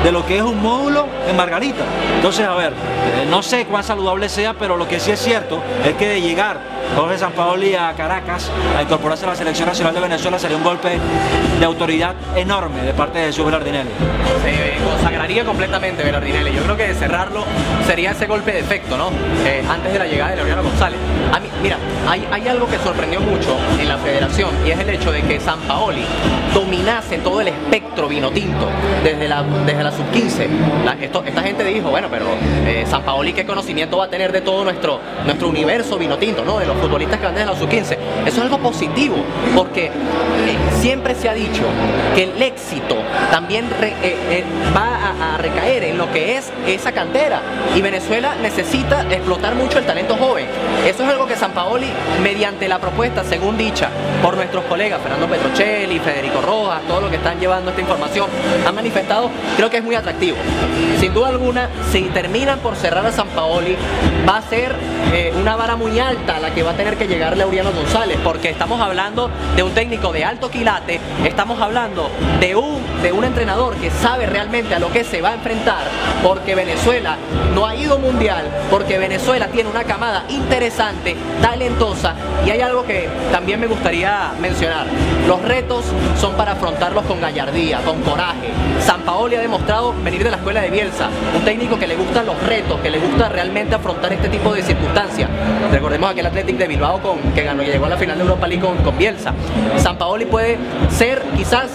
de 0.03 0.13
lo 0.13 0.25
que 0.25 0.39
es 0.39 0.43
un 0.43 0.61
módulo 0.63 1.07
en 1.29 1.37
Margarita. 1.37 1.85
Entonces, 2.17 2.47
a 2.47 2.55
ver, 2.55 2.73
eh, 2.73 3.27
no 3.29 3.43
sé 3.43 3.67
cuán 3.67 3.85
saludable 3.85 4.29
sea, 4.29 4.55
pero 4.55 4.77
lo 4.77 4.89
que 4.89 4.99
sí 4.99 5.11
es 5.11 5.21
cierto 5.21 5.63
es 5.85 5.95
que 5.95 6.09
de 6.09 6.21
llegar 6.21 6.59
Jorge 6.97 7.19
Sampaoli 7.19 7.75
a 7.75 7.93
Caracas 7.95 8.51
a 8.77 8.83
incorporarse 8.83 9.25
a 9.25 9.29
la 9.29 9.37
Selección 9.37 9.69
Nacional 9.69 9.95
de 9.95 10.01
Venezuela 10.01 10.39
sería 10.39 10.57
un 10.57 10.65
golpe 10.65 10.99
de 11.59 11.65
autoridad 11.65 12.15
enorme 12.37 12.83
de 12.83 12.93
parte 12.93 13.19
de 13.21 13.27
Jesús 13.27 13.45
Velardinelli. 13.47 13.91
Se 14.43 14.85
consagraría 14.85 15.45
completamente 15.45 16.03
Velardinelli. 16.03 16.53
Yo 16.53 16.63
creo 16.65 16.77
que 16.77 16.95
cerrarlo 16.95 17.45
sería 17.87 18.11
ese 18.11 18.27
golpe 18.27 18.53
de 18.53 18.61
efecto, 18.61 18.97
¿no? 18.97 19.11
Eh, 19.47 19.63
antes 19.69 19.93
de 19.93 19.99
la 19.99 20.07
llegada 20.07 20.31
de 20.31 20.37
Leoniano 20.37 20.63
González. 20.63 20.99
A 21.33 21.39
mí, 21.39 21.49
mira, 21.63 21.77
hay, 22.09 22.49
algo 22.49 22.67
que 22.67 22.79
sorprendió 22.79 23.21
mucho 23.21 23.57
en 23.79 23.89
la 23.89 23.97
federación 23.99 24.51
y 24.67 24.71
es 24.71 24.79
el 24.81 24.91
hecho 24.91 25.13
de 25.13 25.23
que 25.23 25.39
San 25.39 25.61
Paoli 25.61 26.05
dominase 26.53 27.19
todo 27.19 27.41
el 27.41 27.49
espectro 27.49 28.09
vino 28.09 28.31
tinto 28.31 28.67
desde 29.05 29.29
la, 29.29 29.43
desde 29.65 29.85
la 29.85 29.93
sub-15. 29.93 30.49
La- 30.85 30.95
esto- 30.95 31.23
esta 31.25 31.43
gente 31.43 31.63
dijo, 31.65 31.91
bueno, 31.91 32.09
pero 32.11 32.27
eh, 32.67 32.85
San 32.89 33.03
Paoli, 33.03 33.33
¿qué 33.33 33.47
conocimiento 33.47 33.99
va 33.99 34.07
a 34.07 34.09
tener 34.11 34.33
de 34.33 34.41
todo 34.41 34.65
nuestro, 34.65 34.99
nuestro 35.25 35.49
universo 35.49 35.97
vino 35.97 36.17
tinto, 36.19 36.45
¿no? 36.45 36.61
Futbolistas 36.81 37.19
que 37.19 37.27
van 37.27 37.35
desde 37.35 37.51
la 37.51 37.57
sub-15. 37.57 37.99
Eso 38.27 38.37
es 38.37 38.39
algo 38.39 38.59
positivo, 38.59 39.17
porque 39.55 39.87
eh, 39.87 39.91
siempre 40.81 41.15
se 41.15 41.29
ha 41.29 41.35
dicho 41.35 41.63
que 42.15 42.25
el 42.25 42.43
éxito 42.43 42.97
también 43.31 43.67
eh, 43.81 43.95
eh, 44.03 44.45
va 44.75 45.35
a, 45.35 45.37
recaer 45.39 45.85
en 45.85 45.99
lo 45.99 46.11
que 46.13 46.37
es 46.37 46.53
esa 46.67 46.93
cantera. 46.93 47.41
Y 47.75 47.81
Venezuela 47.81 48.35
necesita 48.43 49.03
explotar 49.11 49.55
mucho 49.55 49.79
el 49.79 49.87
talento 49.87 50.17
joven. 50.17 50.47
Eso 50.87 51.03
es 51.03 51.09
algo 51.09 51.27
que 51.27 51.37
San 51.37 51.53
Paoli, 51.53 51.87
mediante 52.23 52.69
la 52.69 52.79
propuesta, 52.79 53.25
según 53.25 53.57
dicha 53.57 53.89
por 54.23 54.37
nuestros 54.37 54.65
colegas 54.65 55.01
Fernando 55.01 55.27
Petrocelli, 55.27 55.99
Federico 55.99 56.41
Rojas, 56.43 56.83
todos 56.87 57.03
los 57.03 57.11
que 57.11 57.17
están 57.17 57.39
llevando 57.39 57.71
esta 57.71 57.81
información, 57.81 58.29
han 58.67 58.75
manifestado, 58.75 59.31
creo 59.57 59.71
que 59.71 59.79
es 59.79 59.85
muy 59.85 59.95
atractivo. 59.95 60.37
Sin 60.99 61.15
duda 61.15 61.29
alguna, 61.29 61.69
si 61.91 62.03
terminan 62.03 62.59
por 62.59 62.77
cerrar 62.77 63.07
a 63.07 63.13
San 63.13 63.29
Paoli, 63.29 63.77
va 64.29 64.39
a 64.39 64.43
ser 64.43 64.75
una 65.41 65.57
vara 65.57 65.77
muy 65.77 65.99
alta 65.99 66.39
la 66.39 66.51
que 66.53 66.63
va 66.63 66.70
a 66.71 66.75
tener 66.75 66.97
que 66.97 67.09
llegar 67.09 67.37
Laureano 67.37 67.73
González, 67.73 68.17
porque 68.23 68.49
estamos 68.49 68.81
hablando 68.81 69.29
de 69.57 69.63
un 69.65 69.73
técnico 69.73 70.13
de 70.13 70.25
alto 70.25 70.51
quilate, 70.51 71.01
estamos 71.25 71.61
hablando 71.61 72.09
de 72.39 72.55
un, 72.55 72.81
de 73.03 73.13
un 73.13 73.25
entrenador 73.25 73.75
que 73.75 73.91
sabe 73.91 74.27
realmente 74.27 74.75
a 74.75 74.79
lo 74.79 74.93
que 74.93 75.03
se 75.03 75.21
va 75.21 75.31
a 75.31 75.35
enfrentar, 75.35 75.83
porque 76.23 76.55
Venezuela 76.55 77.17
no 77.55 77.67
ha 77.67 77.75
ido 77.75 77.99
mundial, 77.99 78.45
porque 78.71 78.99
Venezuela 78.99 79.49
tiene 79.49 79.69
una 79.69 79.83
camada 79.83 80.25
interesante, 80.29 81.17
talentosa, 81.43 82.15
y 82.47 82.51
hay 82.51 82.61
algo 82.61 82.85
que 82.85 83.09
también 83.33 83.59
me 83.59 83.67
gustaría 83.67 84.31
mencionar. 84.41 84.87
Los 85.27 85.43
retos 85.43 85.85
son 86.21 86.35
para 86.35 86.53
afrontarlos 86.53 87.05
con 87.05 87.21
gallardía, 87.21 87.81
con 87.85 88.01
coraje. 88.03 88.51
San 88.81 89.01
Paoli 89.01 89.35
ha 89.35 89.41
demostrado 89.41 89.93
venir 90.05 90.23
de 90.23 90.31
la 90.31 90.37
escuela 90.37 90.61
de 90.61 90.71
Bielsa, 90.71 91.09
un 91.37 91.45
técnico 91.45 91.79
que 91.79 91.89
le 91.89 91.97
gustan 91.97 92.27
los 92.27 92.41
retos, 92.45 92.79
que 92.81 92.91
le 92.91 92.99
gusta 92.99 93.29
realmente 93.29 93.75
afrontar 93.75 94.13
este 94.13 94.29
tipo 94.29 94.55
de 94.55 94.63
circunstancias. 94.63 95.29
Recordemos 95.73 96.11
aquel 96.11 96.27
Athletic 96.27 96.60
de 96.61 96.69
Bilbao 96.69 97.01
con, 97.01 97.19
que 97.33 97.43
ganó, 97.43 97.63
llegó 97.63 97.87
a 97.87 97.89
la 97.89 97.97
final 97.97 98.19
de 98.19 98.23
Europa 98.23 98.47
League 98.47 98.63
con, 98.63 98.77
con 98.79 98.97
Bielsa. 98.97 99.33
San 99.79 99.97
Paoli 99.97 100.27
puede 100.27 100.59
ser 100.91 101.23
quizás 101.37 101.71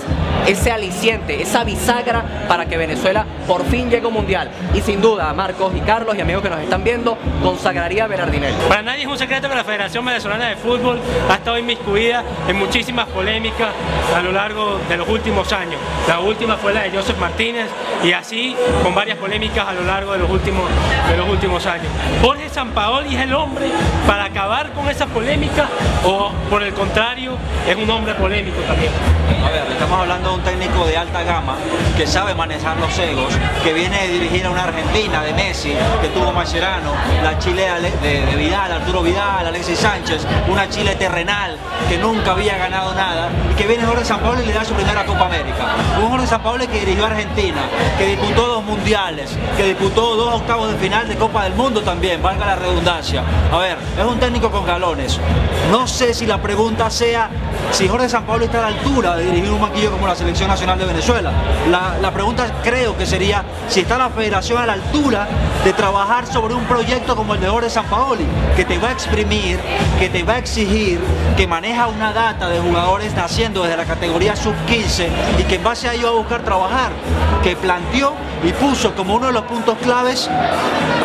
ese 0.47 0.71
aliciente, 0.71 1.41
esa 1.41 1.63
bisagra 1.63 2.23
para 2.47 2.65
que 2.65 2.77
Venezuela 2.77 3.25
por 3.47 3.65
fin 3.65 3.89
llegue 3.89 4.05
a 4.05 4.07
un 4.07 4.13
mundial. 4.13 4.49
Y 4.73 4.81
sin 4.81 5.01
duda, 5.01 5.33
Marcos 5.33 5.73
y 5.75 5.81
Carlos 5.81 6.15
y 6.17 6.21
amigos 6.21 6.43
que 6.43 6.49
nos 6.49 6.59
están 6.59 6.83
viendo, 6.83 7.17
consagraría 7.41 8.05
a 8.05 8.07
Berardinelli. 8.07 8.55
Para 8.67 8.81
nadie 8.81 9.03
es 9.03 9.07
un 9.07 9.17
secreto 9.17 9.49
que 9.49 9.55
la 9.55 9.63
Federación 9.63 10.05
Venezolana 10.05 10.49
de 10.49 10.55
Fútbol 10.55 10.99
ha 11.29 11.35
estado 11.35 11.57
inmiscuida 11.57 12.23
en 12.47 12.57
muchísimas 12.57 13.07
polémicas 13.07 13.69
a 14.15 14.21
lo 14.21 14.31
largo 14.31 14.79
de 14.87 14.97
los 14.97 15.07
últimos 15.07 15.51
años. 15.53 15.79
La 16.07 16.19
última 16.19 16.57
fue 16.57 16.73
la 16.73 16.83
de 16.83 16.91
Joseph 16.91 17.17
Martínez 17.19 17.67
y 18.03 18.11
así 18.11 18.55
con 18.83 18.93
varias 18.93 19.17
polémicas 19.17 19.67
a 19.67 19.73
lo 19.73 19.83
largo 19.83 20.13
de 20.13 20.19
los 20.19 20.29
últimos, 20.29 20.63
de 21.09 21.17
los 21.17 21.29
últimos 21.29 21.65
años. 21.65 21.87
Jorge 22.21 22.49
Sampaoli 22.49 23.15
es 23.15 23.21
el 23.21 23.33
hombre 23.33 23.67
para 24.07 24.25
acabar 24.25 24.71
con 24.71 24.89
esa 24.89 25.07
polémica 25.07 25.67
o 26.03 26.31
por 26.49 26.63
el 26.63 26.73
contrario 26.73 27.37
es 27.67 27.75
un 27.75 27.89
hombre 27.89 28.13
polémico 28.15 28.57
también. 28.67 28.91
A 29.43 29.49
ver, 29.49 29.63
estamos 29.71 29.99
hablando 29.99 30.24
de 30.29 30.35
un 30.35 30.41
técnico 30.41 30.85
de 30.85 30.97
alta 30.97 31.23
gama 31.23 31.55
que 31.95 32.07
sabe 32.07 32.33
manejar 32.33 32.77
los 32.77 32.97
egos, 32.97 33.33
que 33.63 33.73
viene 33.73 34.07
de 34.07 34.13
dirigir 34.13 34.45
a 34.45 34.49
una 34.49 34.63
Argentina 34.63 35.21
de 35.23 35.33
Messi, 35.33 35.73
que 36.01 36.07
tuvo 36.09 36.31
Mascherano, 36.31 36.91
la 37.23 37.37
Chile 37.37 37.67
de, 38.01 38.35
Vidal, 38.35 38.71
Arturo 38.71 39.03
Vidal, 39.03 39.47
Alexis 39.47 39.79
Sánchez, 39.79 40.25
una 40.47 40.67
Chile 40.67 40.95
terrenal 40.95 41.57
que 41.87 41.97
nunca 41.97 42.31
había 42.31 42.57
ganado 42.57 42.93
nada, 42.95 43.29
y 43.51 43.55
que 43.55 43.67
viene 43.67 43.85
Jorge 43.85 44.03
Sampaoli 44.03 44.43
y 44.43 44.47
le 44.47 44.53
da 44.53 44.65
su 44.65 44.73
primera 44.73 45.05
Copa 45.05 45.25
América. 45.25 45.75
Un 46.01 46.09
Jorge 46.09 46.27
Sampaoli 46.27 46.67
que 46.67 46.79
dirigió 46.79 47.05
a 47.05 47.09
Argentina, 47.09 47.61
que 47.97 48.07
disputó 48.07 48.47
dos 48.47 48.63
mundiales, 48.63 49.37
que 49.55 49.63
disputó 49.63 50.15
dos 50.15 50.33
octavos 50.33 50.71
de 50.71 50.77
final 50.77 51.07
de 51.07 51.15
Copa 51.15 51.43
del 51.43 51.53
Mundo 51.53 51.81
también, 51.81 52.21
valga 52.21 52.45
la 52.45 52.55
redundancia. 52.55 53.23
A 53.51 53.57
ver, 53.59 53.77
es 53.97 54.05
un 54.05 54.19
técnico 54.19 54.49
con 54.49 54.65
galones. 54.65 55.19
No 55.71 55.87
sé 55.87 56.13
si 56.13 56.25
la 56.25 56.41
pregunta 56.41 56.89
sea 56.89 57.29
si 57.71 57.87
Jorge 57.87 58.09
Sampaoli 58.09 58.45
está 58.45 58.59
a 58.59 58.61
la 58.61 58.67
altura 58.67 59.15
de 59.17 59.25
dirigir 59.25 59.51
un 59.51 59.61
banquillo 59.61 59.91
como 59.91 60.07
la 60.07 60.14
Selección 60.15 60.49
Nacional 60.49 60.79
de 60.79 60.85
Venezuela. 60.85 61.31
La, 61.69 62.11
pregunta 62.11 62.47
creo 62.63 62.97
que 62.97 63.05
sería 63.05 63.43
si 63.67 63.81
está 63.81 63.97
la 63.97 64.09
federación 64.09 64.61
a 64.61 64.65
la 64.65 64.73
altura 64.73 65.27
de 65.63 65.73
trabajar 65.73 66.25
sobre 66.25 66.53
un 66.53 66.63
proyecto 66.63 67.15
como 67.15 67.33
el 67.33 67.41
de 67.41 67.47
Jorge 67.47 67.69
Sampaoli, 67.69 68.25
que 68.55 68.63
te 68.63 68.77
va 68.77 68.89
a 68.89 68.91
exprimir, 68.93 69.59
que 69.99 70.09
te 70.09 70.23
va 70.23 70.33
a 70.33 70.37
exigir, 70.37 70.99
que 71.35 71.45
maneja 71.47 71.87
una 71.87 72.13
data 72.13 72.47
de 72.47 72.59
jugadores 72.59 73.13
naciendo 73.13 73.63
desde 73.63 73.77
la 73.77 73.85
categoría 73.85 74.35
sub-15 74.35 75.07
y 75.39 75.43
que 75.43 75.55
en 75.55 75.63
base 75.63 75.89
a 75.89 75.93
ello 75.93 76.07
va 76.07 76.13
a 76.13 76.21
buscar 76.21 76.43
trabajar, 76.43 76.91
que 77.43 77.55
planteó 77.55 78.13
y 78.43 78.51
puso 78.53 78.93
como 78.95 79.15
uno 79.15 79.27
de 79.27 79.33
los 79.33 79.43
puntos 79.43 79.77
claves 79.79 80.29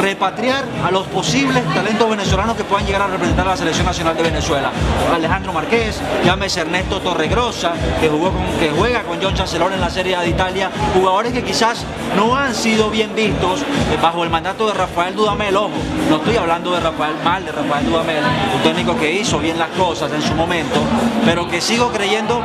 repatriar 0.01 0.65
a 0.85 0.91
los 0.91 1.07
posibles 1.07 1.63
talentos 1.75 2.09
venezolanos 2.09 2.57
que 2.57 2.65
puedan 2.65 2.87
llegar 2.87 3.03
a 3.03 3.07
representar 3.07 3.47
a 3.47 3.51
la 3.51 3.57
Selección 3.57 3.87
Nacional 3.87 4.17
de 4.17 4.23
Venezuela. 4.23 4.71
Alejandro 5.13 5.53
Marqués, 5.53 6.01
llámese 6.25 6.61
Ernesto 6.61 7.01
Torregrosa, 7.01 7.73
que, 8.01 8.09
jugó 8.09 8.33
con, 8.33 8.45
que 8.59 8.71
juega 8.71 9.00
con 9.05 9.23
John 9.23 9.35
Chancellor 9.35 9.73
en 9.73 9.81
la 9.81 9.91
Serie 9.91 10.17
de 10.19 10.29
Italia, 10.29 10.71
jugadores 10.95 11.33
que 11.33 11.43
quizás 11.43 11.85
no 12.17 12.35
han 12.37 12.55
sido 12.55 12.91
bien 12.91 13.15
vistos 13.15 13.61
eh, 13.61 13.99
bajo 14.03 14.25
el 14.25 14.31
mandato 14.31 14.67
de 14.67 14.75
Rafael 14.75 15.15
Dudamel, 15.15 15.57
ojo, 15.57 15.71
no 16.09 16.17
estoy 16.17 16.37
hablando 16.37 16.73
de 16.73 16.81
Rafael 16.81 17.15
mal 17.25 17.45
de 17.45 17.53
Rafael 17.53 17.87
Dudamel, 17.87 18.23
un 18.57 18.63
técnico 18.63 18.97
que 18.97 19.13
hizo 19.13 19.39
bien 19.39 19.59
las 19.59 19.71
cosas 19.71 20.13
en 20.13 20.23
su 20.23 20.35
momento, 20.35 20.81
pero 21.25 21.49
que 21.49 21.61
sigo 21.61 21.91
creyendo 21.91 22.41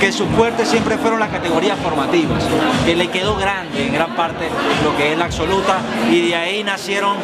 que 0.00 0.12
sus 0.12 0.28
fuertes 0.28 0.68
siempre 0.68 0.98
fueron 0.98 1.20
las 1.20 1.30
categorías 1.30 1.78
formativas, 1.78 2.44
que 2.84 2.94
le 2.94 3.08
quedó 3.08 3.36
grande 3.36 3.86
en 3.86 3.92
gran 3.92 4.14
parte 4.14 4.48
lo 4.84 4.96
que 4.96 5.12
es 5.12 5.18
la 5.18 5.26
absoluta 5.26 5.78
y 6.10 6.28
de 6.28 6.36
ahí 6.36 6.64
nacieron 6.64 7.16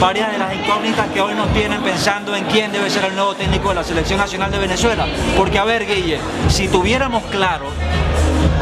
varias 0.00 0.32
de 0.32 0.38
las 0.38 0.54
incógnitas 0.54 1.06
que 1.12 1.20
hoy 1.20 1.34
nos 1.34 1.48
tienen 1.52 1.82
pensando 1.82 2.34
en 2.36 2.44
quién 2.44 2.72
debe 2.72 2.90
ser 2.90 3.04
el 3.04 3.14
nuevo 3.14 3.34
técnico 3.34 3.70
de 3.70 3.76
la 3.76 3.84
Selección 3.84 4.18
Nacional 4.18 4.50
de 4.50 4.58
Venezuela. 4.58 5.06
Porque 5.36 5.58
a 5.58 5.64
ver, 5.64 5.86
Guille, 5.86 6.18
si 6.48 6.68
tuviéramos 6.68 7.22
claro 7.24 7.66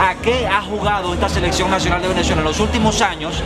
a 0.00 0.14
qué 0.16 0.46
ha 0.46 0.62
jugado 0.62 1.14
esta 1.14 1.28
selección 1.28 1.70
nacional 1.70 2.02
de 2.02 2.08
Venezuela 2.08 2.42
en 2.42 2.48
los 2.48 2.60
últimos 2.60 3.00
años, 3.02 3.42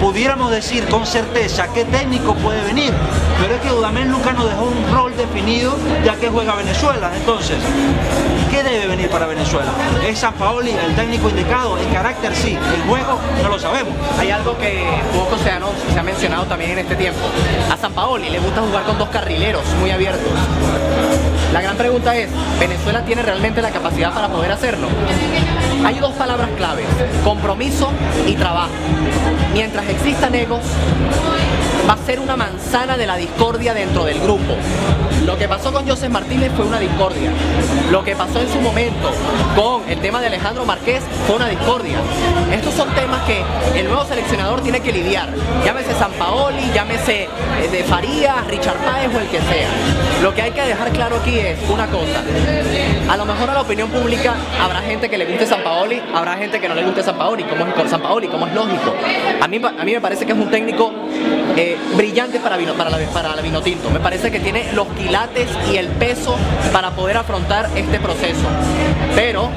pudiéramos 0.00 0.50
decir 0.50 0.86
con 0.88 1.06
certeza 1.06 1.68
qué 1.72 1.84
técnico 1.84 2.34
puede 2.34 2.62
venir. 2.64 2.92
Pero 3.40 3.54
es 3.54 3.60
que 3.60 3.68
Dudamel 3.68 4.10
nunca 4.10 4.32
nos 4.32 4.48
dejó 4.48 4.64
un 4.64 4.94
rol 4.94 5.16
definido 5.16 5.76
ya 6.04 6.14
que 6.16 6.28
juega 6.28 6.54
Venezuela. 6.54 7.10
Entonces, 7.14 7.56
¿qué 8.50 8.62
debe 8.62 8.86
venir 8.86 9.08
para 9.08 9.26
Venezuela? 9.26 9.70
¿Es 10.06 10.18
San 10.18 10.34
Paoli 10.34 10.70
el 10.70 10.94
técnico 10.94 11.28
indicado? 11.28 11.78
El 11.78 11.92
carácter 11.92 12.34
sí, 12.34 12.56
el 12.74 12.82
juego 12.88 13.18
no 13.42 13.48
lo 13.48 13.58
sabemos. 13.58 13.94
Hay 14.18 14.30
algo 14.30 14.56
que 14.58 14.84
poco 15.14 15.36
se 15.38 15.50
ha, 15.50 15.60
se 15.92 15.98
ha 15.98 16.02
mencionado 16.02 16.44
también 16.44 16.72
en 16.72 16.78
este 16.80 16.96
tiempo. 16.96 17.20
A 17.70 17.76
San 17.76 17.92
Paoli 17.92 18.28
le 18.30 18.38
gusta 18.38 18.60
jugar 18.60 18.84
con 18.84 18.98
dos 18.98 19.08
carrileros 19.08 19.64
muy 19.80 19.90
abiertos. 19.90 20.32
La 21.54 21.62
gran 21.62 21.76
pregunta 21.76 22.16
es, 22.16 22.30
¿Venezuela 22.58 23.04
tiene 23.04 23.22
realmente 23.22 23.62
la 23.62 23.70
capacidad 23.70 24.12
para 24.12 24.26
poder 24.26 24.50
hacerlo? 24.50 24.88
Hay 25.84 26.00
dos 26.00 26.12
palabras 26.14 26.48
claves, 26.56 26.84
compromiso 27.22 27.92
y 28.26 28.34
trabajo. 28.34 28.72
Mientras 29.52 29.88
existan 29.88 30.34
egos, 30.34 30.62
va 31.88 31.94
a 31.94 31.98
ser 31.98 32.20
una 32.20 32.36
manzana 32.36 32.96
de 32.96 33.06
la 33.06 33.16
discordia 33.16 33.74
dentro 33.74 34.04
del 34.04 34.20
grupo. 34.20 34.54
Lo 35.26 35.38
que 35.38 35.48
pasó 35.48 35.72
con 35.72 35.88
José 35.88 36.08
Martínez 36.08 36.52
fue 36.54 36.66
una 36.66 36.78
discordia. 36.78 37.30
Lo 37.90 38.04
que 38.04 38.14
pasó 38.14 38.40
en 38.40 38.48
su 38.48 38.60
momento 38.60 39.10
con 39.56 39.88
el 39.88 39.98
tema 40.00 40.20
de 40.20 40.26
Alejandro 40.26 40.64
Márquez 40.66 41.02
fue 41.26 41.36
una 41.36 41.48
discordia. 41.48 41.96
Estos 42.52 42.74
son 42.74 42.88
temas 42.94 43.22
que 43.22 43.42
el 43.78 43.86
nuevo 43.86 44.04
seleccionador 44.04 44.60
tiene 44.60 44.80
que 44.80 44.92
lidiar. 44.92 45.30
Llámese 45.64 45.94
San 45.94 46.12
Paoli, 46.12 46.70
llámese 46.74 47.22
eh, 47.24 47.68
de 47.70 47.84
Farías, 47.84 48.46
Richard 48.48 48.76
Páez 48.84 49.14
o 49.14 49.18
el 49.18 49.28
que 49.28 49.38
sea. 49.40 49.68
Lo 50.22 50.34
que 50.34 50.42
hay 50.42 50.50
que 50.50 50.62
dejar 50.62 50.90
claro 50.90 51.16
aquí 51.16 51.38
es 51.38 51.58
una 51.70 51.86
cosa. 51.86 52.22
A 53.08 53.16
lo 53.16 53.24
mejor 53.24 53.48
a 53.48 53.54
la 53.54 53.62
opinión 53.62 53.88
pública 53.90 54.34
habrá 54.60 54.80
gente 54.80 55.08
que 55.08 55.16
le 55.16 55.24
guste 55.24 55.46
San 55.46 55.62
Paoli, 55.62 56.02
habrá 56.14 56.36
gente 56.36 56.60
que 56.60 56.68
no 56.68 56.74
le 56.74 56.84
guste 56.84 57.02
San 57.02 57.16
Paoli, 57.16 57.44
como 57.44 57.64
es 57.66 57.90
San 57.90 58.02
Paoli, 58.02 58.28
como 58.28 58.46
es 58.46 58.54
lógico. 58.54 58.94
A 59.40 59.48
mí, 59.48 59.60
a 59.64 59.84
mí 59.84 59.92
me 59.92 60.00
parece 60.00 60.26
que 60.26 60.32
es 60.32 60.38
un 60.38 60.50
técnico 60.50 60.92
eh, 61.56 61.73
brillante 61.96 62.40
para, 62.40 62.56
vino, 62.56 62.74
para, 62.74 62.90
la, 62.90 62.98
para 63.08 63.34
la 63.34 63.42
Vinotinto. 63.42 63.90
Me 63.90 64.00
parece 64.00 64.30
que 64.30 64.40
tiene 64.40 64.72
los 64.72 64.88
quilates 64.88 65.48
y 65.72 65.76
el 65.76 65.88
peso 65.88 66.36
para 66.72 66.90
poder 66.90 67.16
afrontar 67.16 67.70
este 67.74 67.98
proceso. 68.00 68.46
Pero 69.14 69.50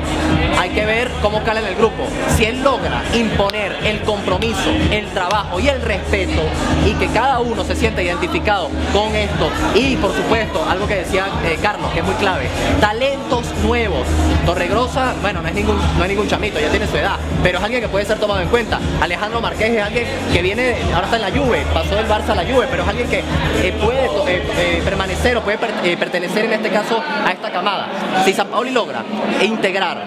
hay 0.58 0.70
que 0.72 0.86
ver 0.86 1.10
cómo 1.22 1.44
cala 1.44 1.60
en 1.60 1.68
el 1.68 1.76
grupo. 1.76 2.08
Si 2.36 2.46
él 2.46 2.62
logra 2.64 3.04
imponer 3.14 3.76
el 3.84 4.02
compromiso, 4.02 4.70
el 4.92 5.08
trabajo 5.08 5.60
y 5.60 5.68
el 5.68 5.82
respeto 5.82 6.42
y 6.86 6.94
que 6.94 7.08
cada 7.08 7.40
uno 7.40 7.64
se 7.64 7.76
sienta 7.76 8.02
identificado 8.02 8.70
con 8.94 9.16
esto 9.16 9.50
y 9.76 9.96
por 9.98 10.16
supuesto 10.16 10.64
algo 10.68 10.88
que 10.88 10.96
decía 10.96 11.28
eh, 11.46 11.58
Carlos 11.62 11.92
que 11.92 12.00
es 12.00 12.06
muy 12.06 12.16
clave, 12.16 12.48
talentos 12.80 13.46
nuevos. 13.64 14.06
Torregrosa, 14.48 15.14
bueno, 15.22 15.42
no 15.42 15.50
es 15.50 15.54
ningún 15.54 15.76
no 15.98 16.04
es 16.04 16.10
ningún 16.10 16.26
chamito, 16.26 16.58
ya 16.58 16.70
tiene 16.70 16.88
su 16.88 16.96
edad, 16.96 17.18
pero 17.44 17.58
es 17.58 17.64
alguien 17.66 17.82
que 17.82 17.90
puede 17.90 18.06
ser 18.06 18.18
tomado 18.18 18.40
en 18.40 18.48
cuenta. 18.48 18.80
Alejandro 19.02 19.42
Marqués 19.42 19.72
es 19.72 19.84
alguien 19.84 20.06
que 20.32 20.42
viene, 20.42 20.74
ahora 20.94 21.06
está 21.06 21.18
en 21.18 21.22
la 21.24 21.32
Juve, 21.32 21.66
pasó 21.74 21.96
del 21.96 22.08
Barça 22.08 22.30
a 22.30 22.36
la 22.36 22.46
Juve, 22.46 22.66
pero 22.72 22.84
es 22.84 22.88
alguien 22.88 23.10
que 23.10 23.20
eh, 23.20 23.74
puede 23.84 24.06
eh, 24.06 24.82
permanecer 24.86 25.36
o 25.36 25.42
puede 25.42 25.58
pertenecer 25.58 26.46
en 26.46 26.54
este 26.54 26.70
caso 26.70 27.04
a 27.26 27.30
esta 27.30 27.52
camada. 27.52 27.90
Si 28.24 28.32
San 28.32 28.48
Paoli 28.48 28.72
logra 28.72 29.04
integrar 29.42 29.98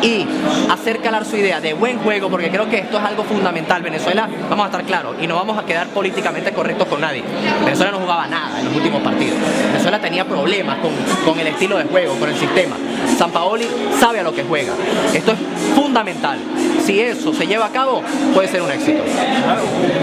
y 0.00 0.26
hacer 0.70 1.00
calar 1.02 1.26
su 1.26 1.36
idea 1.36 1.60
de 1.60 1.74
buen 1.74 1.98
juego, 1.98 2.30
porque 2.30 2.48
creo 2.48 2.70
que 2.70 2.78
esto 2.78 2.96
es 2.96 3.04
algo 3.04 3.22
fundamental. 3.24 3.82
Venezuela, 3.82 4.26
vamos 4.48 4.64
a 4.64 4.68
estar 4.68 4.84
claros, 4.84 5.16
y 5.20 5.26
no 5.26 5.36
vamos 5.36 5.58
a 5.58 5.66
quedar 5.66 5.88
políticamente 5.88 6.52
correctos 6.52 6.88
con 6.88 7.02
nadie. 7.02 7.22
Venezuela 7.66 7.92
no 7.92 7.98
jugaba 7.98 8.26
nada 8.26 8.60
en 8.60 8.64
los 8.64 8.74
últimos 8.74 9.02
partidos. 9.02 9.36
Venezuela 9.66 10.00
tenía 10.00 10.24
problemas 10.24 10.78
con, 10.78 10.90
con 11.22 11.38
el 11.38 11.48
estilo 11.48 11.76
de 11.76 11.84
juego, 11.84 12.14
con 12.14 12.30
el 12.30 12.36
sistema. 12.36 12.76
San 13.18 13.30
Paoli 13.30 13.68
sabe 13.98 14.20
a 14.20 14.22
lo 14.22 14.34
que 14.34 14.44
juega. 14.44 14.72
Esto 15.14 15.32
es 15.32 15.38
fundamental. 15.74 16.38
Si 16.84 17.00
eso 17.00 17.32
se 17.34 17.46
lleva 17.46 17.66
a 17.66 17.70
cabo, 17.70 18.02
puede 18.34 18.48
ser 18.48 18.62
un 18.62 18.70
éxito. 18.70 19.02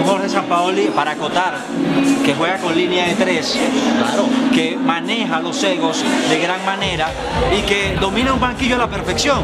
Jorge 0.06 0.28
Sampaoli, 0.28 0.86
para 0.86 1.12
acotar, 1.12 1.54
que 2.24 2.34
juega 2.34 2.58
con 2.58 2.74
línea 2.74 3.06
de 3.06 3.14
tres, 3.14 3.58
claro. 3.98 4.26
que 4.54 4.76
maneja 4.76 5.40
los 5.40 5.62
egos 5.64 6.04
de 6.28 6.38
gran 6.40 6.64
manera 6.64 7.08
y 7.56 7.62
que 7.62 7.96
domina 8.00 8.32
un 8.32 8.40
banquillo 8.40 8.76
a 8.76 8.78
la 8.78 8.88
perfección. 8.88 9.42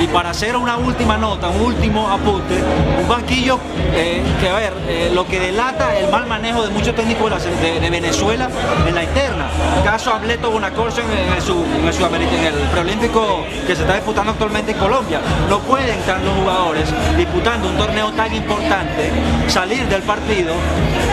Y 0.00 0.06
para 0.06 0.30
hacer 0.30 0.56
una 0.56 0.76
última 0.76 1.18
nota, 1.18 1.48
un 1.48 1.60
último 1.60 2.08
apunte, 2.08 2.54
un 3.00 3.08
banquillo 3.08 3.58
eh, 3.94 4.22
que, 4.40 4.48
a 4.48 4.54
ver, 4.54 4.72
eh, 4.88 5.10
lo 5.12 5.26
que 5.26 5.38
delata 5.38 5.96
el 5.96 6.10
mal 6.10 6.26
manejo 6.26 6.62
de 6.62 6.70
muchos 6.70 6.94
técnicos 6.94 7.30
de, 7.42 7.90
Venezuela 7.90 8.48
en 8.86 8.94
la 8.94 9.02
interna. 9.02 9.48
Caso 9.84 10.14
Ableto 10.14 10.50
Bonacorso 10.50 11.02
en, 11.02 11.10
en, 11.10 11.32
el, 11.32 12.22
en 12.22 12.44
el 12.46 12.54
preolímpico 12.70 13.44
que 13.66 13.71
se 13.76 13.82
está 13.82 13.94
disputando 13.94 14.32
actualmente 14.32 14.72
en 14.72 14.78
Colombia. 14.78 15.20
No 15.48 15.60
pueden 15.60 15.98
estar 15.98 16.20
los 16.20 16.34
jugadores 16.34 16.88
disputando 17.16 17.68
un 17.68 17.76
torneo 17.76 18.12
tan 18.12 18.34
importante, 18.34 19.10
salir 19.48 19.86
del 19.86 20.02
partido 20.02 20.54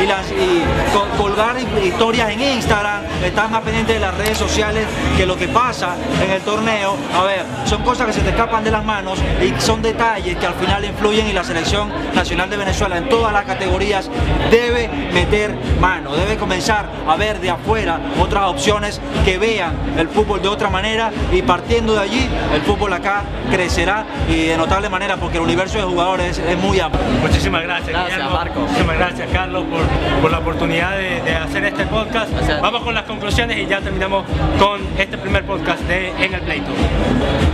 y, 0.01 1.17
colgar 1.17 1.55
historias 1.83 2.29
en 2.29 2.41
Instagram, 2.41 3.03
estar 3.23 3.49
más 3.49 3.61
pendientes 3.61 3.95
de 3.95 3.99
las 3.99 4.15
redes 4.17 4.37
sociales 4.37 4.85
que 5.17 5.25
lo 5.25 5.37
que 5.37 5.47
pasa 5.47 5.95
en 6.23 6.31
el 6.31 6.41
torneo. 6.41 6.95
A 7.13 7.23
ver, 7.23 7.45
son 7.65 7.83
cosas 7.83 8.07
que 8.07 8.13
se 8.13 8.21
te 8.21 8.29
escapan 8.29 8.63
de 8.63 8.71
las 8.71 8.83
manos 8.83 9.19
y 9.41 9.59
son 9.61 9.81
detalles 9.81 10.37
que 10.37 10.45
al 10.45 10.55
final 10.55 10.83
influyen 10.85 11.27
y 11.27 11.33
la 11.33 11.43
selección 11.43 11.91
nacional 12.13 12.49
de 12.49 12.57
Venezuela 12.57 12.97
en 12.97 13.09
todas 13.09 13.33
las 13.33 13.45
categorías 13.45 14.09
debe 14.49 14.89
meter 15.13 15.55
mano, 15.79 16.15
debe 16.15 16.37
comenzar 16.37 16.85
a 17.07 17.15
ver 17.15 17.39
de 17.39 17.49
afuera 17.49 17.99
otras 18.19 18.45
opciones 18.45 19.01
que 19.25 19.37
vean 19.37 19.73
el 19.97 20.07
fútbol 20.07 20.41
de 20.41 20.47
otra 20.47 20.69
manera 20.69 21.11
y 21.31 21.41
partiendo 21.41 21.93
de 21.93 21.99
allí 21.99 22.29
el 22.53 22.61
fútbol 22.61 22.93
acá 22.93 23.23
crecerá 23.51 24.05
y 24.27 24.47
de 24.47 24.57
notable 24.57 24.89
manera 24.89 25.17
porque 25.17 25.37
el 25.37 25.43
universo 25.43 25.77
de 25.77 25.83
jugadores 25.83 26.37
es 26.39 26.57
muy 26.57 26.79
amplio. 26.79 27.03
Muchísimas 27.21 27.63
gracias, 27.63 27.89
gracias 27.89 28.31
Marco. 28.31 28.61
Muchísimas 28.61 28.97
gracias 28.97 29.29
Carlos 29.31 29.65
por, 29.65 29.81
por 30.21 30.31
la 30.31 30.39
oportunidad 30.39 30.97
de, 30.97 31.35
hacer 31.35 31.63
este 31.65 31.85
podcast. 31.85 32.31
Vamos 32.61 32.83
con 32.83 32.93
las 32.93 33.03
conclusiones 33.03 33.57
y 33.57 33.65
ya 33.65 33.81
terminamos 33.81 34.25
con 34.59 34.81
este 34.97 35.17
primer 35.17 35.45
podcast 35.45 35.78
de 35.89 36.09
En 36.23 36.33
el 36.35 36.41
Pleito. 36.41 36.69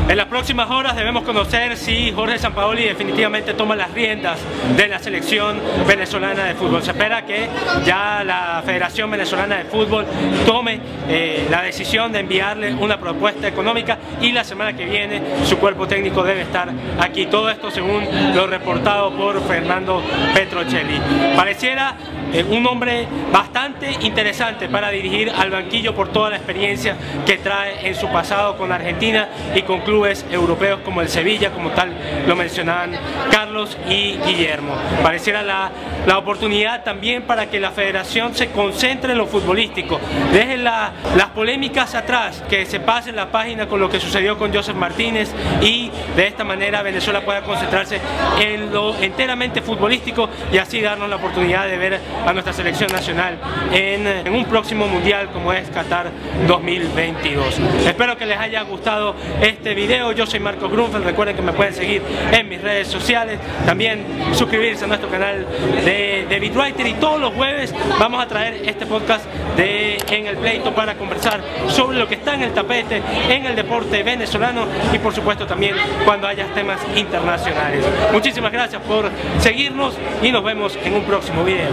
En 0.10 0.18
las 0.18 0.28
próximas 0.28 0.70
horas 0.70 0.96
debemos 0.96 1.24
conocer 1.24 1.78
si 1.78 2.12
Jorge 2.12 2.38
Sampaoli 2.38 2.84
definitivamente 2.84 3.54
toma 3.54 3.76
las 3.76 3.92
riendas 3.92 4.38
de 4.76 4.88
la 4.88 5.00
selección 5.00 5.60
venezolana 5.88 6.44
de 6.44 6.54
fútbol. 6.54 6.84
Se 6.84 6.92
espera 6.92 7.26
que 7.26 7.48
ya 7.86 8.24
la 8.26 8.62
Federación 8.64 9.10
Venezolana 9.10 9.58
de 9.58 9.64
Fútbol 9.64 10.06
tome 10.46 10.80
eh, 11.08 11.48
la 11.50 11.62
decisión 11.64 12.12
de 12.12 12.20
enviarle 12.20 12.74
una 12.74 13.00
propuesta 13.00 13.48
económica 13.48 13.98
y 14.22 14.32
la 14.32 14.44
semana 14.44 14.74
que 14.74 14.86
viene 14.86 15.22
su 15.46 15.58
cuerpo 15.58 15.88
técnico 15.88 16.22
debe 16.24 16.42
estar 16.42 16.70
aquí. 17.00 17.28
Todo 17.28 17.50
esto 17.50 17.72
según 17.72 18.06
lo 18.36 18.48
reportado 18.48 19.12
por 19.16 19.42
Fernando 19.48 20.04
Petrocelli. 20.34 21.00
Pareciera 21.36 21.96
eh, 22.34 22.44
un 22.44 22.68
hombre 22.68 23.08
bastante 23.32 23.92
interesante 24.02 24.68
para 24.68 24.90
dirigir 24.90 25.32
al 25.32 25.50
banquillo 25.50 25.96
por 25.96 26.10
toda 26.10 26.32
la 26.32 26.36
experiencia 26.36 26.96
que 27.26 27.38
trae 27.38 27.88
en 27.88 27.96
su 27.96 28.08
pasado 28.08 28.25
con 28.58 28.72
Argentina 28.72 29.30
y 29.54 29.62
con 29.62 29.82
clubes 29.82 30.26
europeos 30.32 30.80
como 30.84 31.02
el 31.02 31.10
Sevilla, 31.10 31.52
como 31.52 31.70
tal 31.72 31.94
lo 32.28 32.36
mencionaban 32.36 32.92
Carlos 33.30 33.78
y 33.88 34.18
Guillermo. 34.26 34.74
Pareciera 35.04 35.44
la, 35.44 35.70
la 36.08 36.18
oportunidad 36.18 36.84
también 36.84 37.24
para 37.24 37.50
que 37.52 37.60
la 37.60 37.72
federación 37.72 38.34
se 38.34 38.50
concentre 38.52 39.12
en 39.12 39.20
lo 39.20 39.28
futbolístico, 39.28 40.00
dejen 40.34 40.64
las 40.64 41.30
polémicas 41.36 41.94
atrás, 41.94 42.44
que 42.50 42.66
se 42.66 42.80
pase 42.80 43.12
la 43.12 43.30
página 43.30 43.68
con 43.68 43.80
lo 43.80 43.90
que 43.90 44.00
sucedió 44.00 44.40
con 44.40 44.52
Joseph 44.52 44.76
Martínez 44.76 45.32
y 45.62 45.92
de 46.16 46.28
esta 46.28 46.44
manera 46.44 46.82
Venezuela 46.82 47.22
pueda 47.22 47.44
concentrarse 47.44 48.00
en 48.40 48.74
lo 48.74 48.96
enteramente 48.98 49.62
futbolístico 49.62 50.30
y 50.52 50.58
así 50.58 50.82
darnos 50.82 51.10
la 51.10 51.18
oportunidad 51.18 51.68
de 51.68 51.78
ver 51.78 52.00
a 52.26 52.34
nuestra 52.34 52.54
selección 52.54 52.92
nacional 52.92 53.38
en, 53.72 54.34
un 54.34 54.46
próximo 54.46 54.88
mundial 54.88 55.30
como 55.32 55.54
es 55.54 55.70
Qatar 55.70 56.10
2022. 56.48 57.60
Espero 57.86 58.15
que 58.18 58.26
les 58.26 58.38
haya 58.38 58.62
gustado 58.64 59.16
este 59.42 59.74
video. 59.74 60.12
Yo 60.12 60.26
soy 60.26 60.40
Marco 60.40 60.70
Grunfeld. 60.70 61.06
Recuerden 61.06 61.36
que 61.36 61.42
me 61.42 61.54
pueden 61.54 61.74
seguir 61.74 62.02
en 62.32 62.50
mis 62.50 62.62
redes 62.62 62.88
sociales. 62.88 63.40
También 63.66 64.06
suscribirse 64.34 64.86
a 64.86 64.88
nuestro 64.88 65.10
canal 65.10 65.46
de, 65.84 66.26
de 66.28 66.40
Bitwriter 66.40 66.88
y 66.88 66.94
todos 66.94 67.20
los 67.20 67.34
jueves 67.34 67.74
vamos 68.00 68.24
a 68.24 68.28
traer 68.28 68.62
este 68.66 68.86
podcast 68.86 69.26
de 69.58 69.98
En 70.10 70.28
el 70.28 70.38
Pleito 70.38 70.74
para 70.74 70.96
conversar 70.96 71.42
sobre 71.68 71.98
lo 71.98 72.08
que 72.08 72.16
está 72.16 72.36
en 72.36 72.44
el 72.44 72.54
tapete 72.54 73.02
en 73.30 73.46
el 73.46 73.56
deporte 73.56 74.04
venezolano 74.04 74.66
y 74.94 75.00
por 75.00 75.14
supuesto 75.14 75.46
también 75.46 75.76
cuando 76.06 76.28
haya 76.28 76.46
temas 76.54 76.80
internacionales. 76.96 77.84
Muchísimas 78.12 78.52
gracias 78.52 78.82
por 78.82 79.10
seguirnos 79.40 79.96
y 80.22 80.32
nos 80.32 80.44
vemos 80.44 80.78
en 80.84 80.94
un 80.94 81.04
próximo 81.04 81.44
video. 81.44 81.70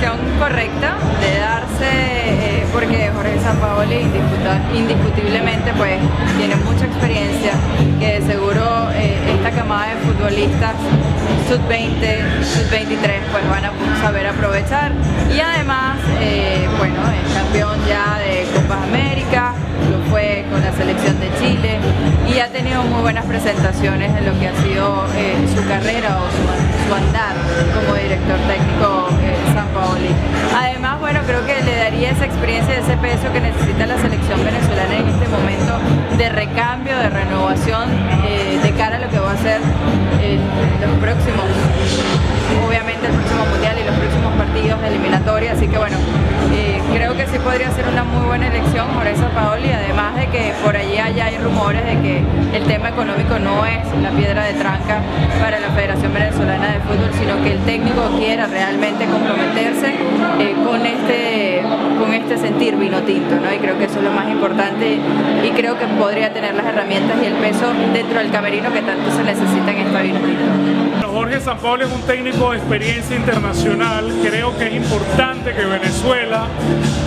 Elección 0.00 0.18
correcta 0.38 0.96
de 1.20 1.38
darse, 1.38 1.90
eh, 1.90 2.66
porque 2.72 3.10
Jorge 3.14 3.38
Sampaoli 3.40 4.06
indiscutiblemente 4.74 5.72
pues 5.74 5.98
tiene 6.38 6.56
mucha 6.56 6.86
experiencia, 6.86 7.52
que 7.98 8.22
seguro 8.22 8.90
eh, 8.94 9.18
esta 9.36 9.50
camada 9.50 9.94
de 9.94 9.96
futbolistas 9.96 10.74
sub-20, 11.48 12.44
sub-23 12.44 13.20
pues 13.30 13.48
van 13.50 13.64
a 13.66 13.72
saber 14.00 14.26
aprovechar. 14.26 14.92
Y 15.34 15.40
además 15.40 15.98
eh, 16.20 16.66
bueno 16.78 16.96
es 17.12 17.34
campeón 17.34 17.78
ya 17.86 18.18
de 18.18 18.46
Copa 18.54 18.82
América 18.84 19.19
tenido 22.62 22.82
muy 22.82 23.00
buenas 23.00 23.24
presentaciones 23.24 24.14
en 24.14 24.26
lo 24.26 24.38
que 24.38 24.48
ha 24.48 24.54
sido 24.62 25.06
eh, 25.16 25.34
su 25.48 25.66
carrera 25.66 26.18
o 26.20 26.28
su, 26.28 26.94
andar 26.94 27.34
como 27.72 27.94
director 27.94 28.36
técnico 28.36 29.08
eh, 29.22 29.34
San 29.54 29.66
Paoli. 29.68 30.10
Además, 30.54 31.00
bueno, 31.00 31.20
creo 31.24 31.46
que 31.46 31.62
le 31.62 31.76
daría 31.76 32.10
esa 32.10 32.26
experiencia, 32.26 32.76
ese 32.76 32.98
peso 32.98 33.32
que 33.32 33.40
necesita 33.40 33.86
la 33.86 33.96
selección 33.96 34.44
venezolana 34.44 34.94
en 34.94 35.08
este 35.08 35.26
momento 35.28 35.72
de 36.18 36.28
recambio, 36.28 36.98
de 36.98 37.08
renovación, 37.08 37.88
de 38.62 38.72
cara 38.72 38.96
a 38.96 39.00
lo 39.00 39.08
que 39.08 39.20
va 39.20 39.32
a 39.32 39.38
ser 39.38 39.60
los 39.60 40.98
próximos, 41.00 41.46
obviamente 42.66 43.06
el 43.06 43.12
próximo 43.12 43.44
mundial 43.46 43.76
y 43.78 43.84
los 43.84 43.96
próximos 43.96 44.32
partidos 44.34 44.80
de 44.80 44.88
eliminatoria, 44.88 45.52
así 45.52 45.68
que 45.68 45.78
bueno, 45.78 45.96
eh, 46.52 46.80
creo 46.92 47.16
que 47.16 47.26
sí 47.26 47.38
podría 47.38 47.70
ser 47.70 47.86
una 47.88 48.04
muy 48.04 48.26
buena 48.26 48.48
elección 48.48 48.86
Jorge 48.94 49.14
Paoli, 49.34 49.70
además 49.70 50.16
de 50.16 50.26
que 50.28 50.52
por 50.64 50.76
allí 50.76 50.98
allá 50.98 51.26
hay 51.26 51.38
rumores 51.38 51.84
de 51.84 52.00
que 52.00 52.22
el 52.56 52.64
tema 52.64 52.88
económico 52.88 53.38
no 53.38 53.64
es 53.64 53.80
la 54.02 54.10
piedra 54.10 54.44
de 54.44 54.54
tranca 54.54 55.00
para 55.40 55.60
la 55.60 55.68
Federación 55.70 56.12
Venezolana 56.12 56.72
de 56.72 56.80
Fútbol, 56.80 57.10
sino 57.18 57.42
que 57.42 57.52
el 57.52 57.58
técnico 57.60 58.02
quiera 58.18 58.46
realmente 58.46 59.06
comprometerse 59.06 59.94
eh, 60.38 60.54
con 60.64 60.84
este 60.84 61.62
con 61.98 62.12
este 62.14 62.38
sentir 62.38 62.76
vino 62.76 63.00
tinto, 63.02 63.36
¿no? 63.36 63.52
Y 63.52 63.58
creo 63.58 63.78
que 63.78 63.84
eso 63.84 63.98
es 63.98 64.04
lo 64.04 64.12
más 64.12 64.28
importante 64.28 64.98
y 65.44 65.50
creo 65.50 65.78
que 65.78 65.86
podría 65.98 66.32
tener 66.32 66.54
las 66.54 66.66
herramientas 66.66 67.16
y 67.22 67.26
el 67.26 67.34
peso 67.34 67.72
dentro 67.92 68.18
del 68.18 68.30
camerino 68.30 68.72
que 68.72 68.82
tanto 68.82 69.10
se 69.10 69.22
necesita 69.22 69.70
en 69.70 69.78
esta 69.78 70.00
vino 70.00 70.18
Jorge 71.12 71.40
Sampaoli 71.40 71.84
es 71.84 71.92
un 71.92 72.02
técnico 72.02 72.52
de 72.52 72.58
experiencia 72.58 73.16
internacional. 73.16 74.12
Creo 74.22 74.56
que 74.56 74.68
es 74.68 74.74
importante 74.74 75.52
que 75.52 75.64
Venezuela 75.64 76.46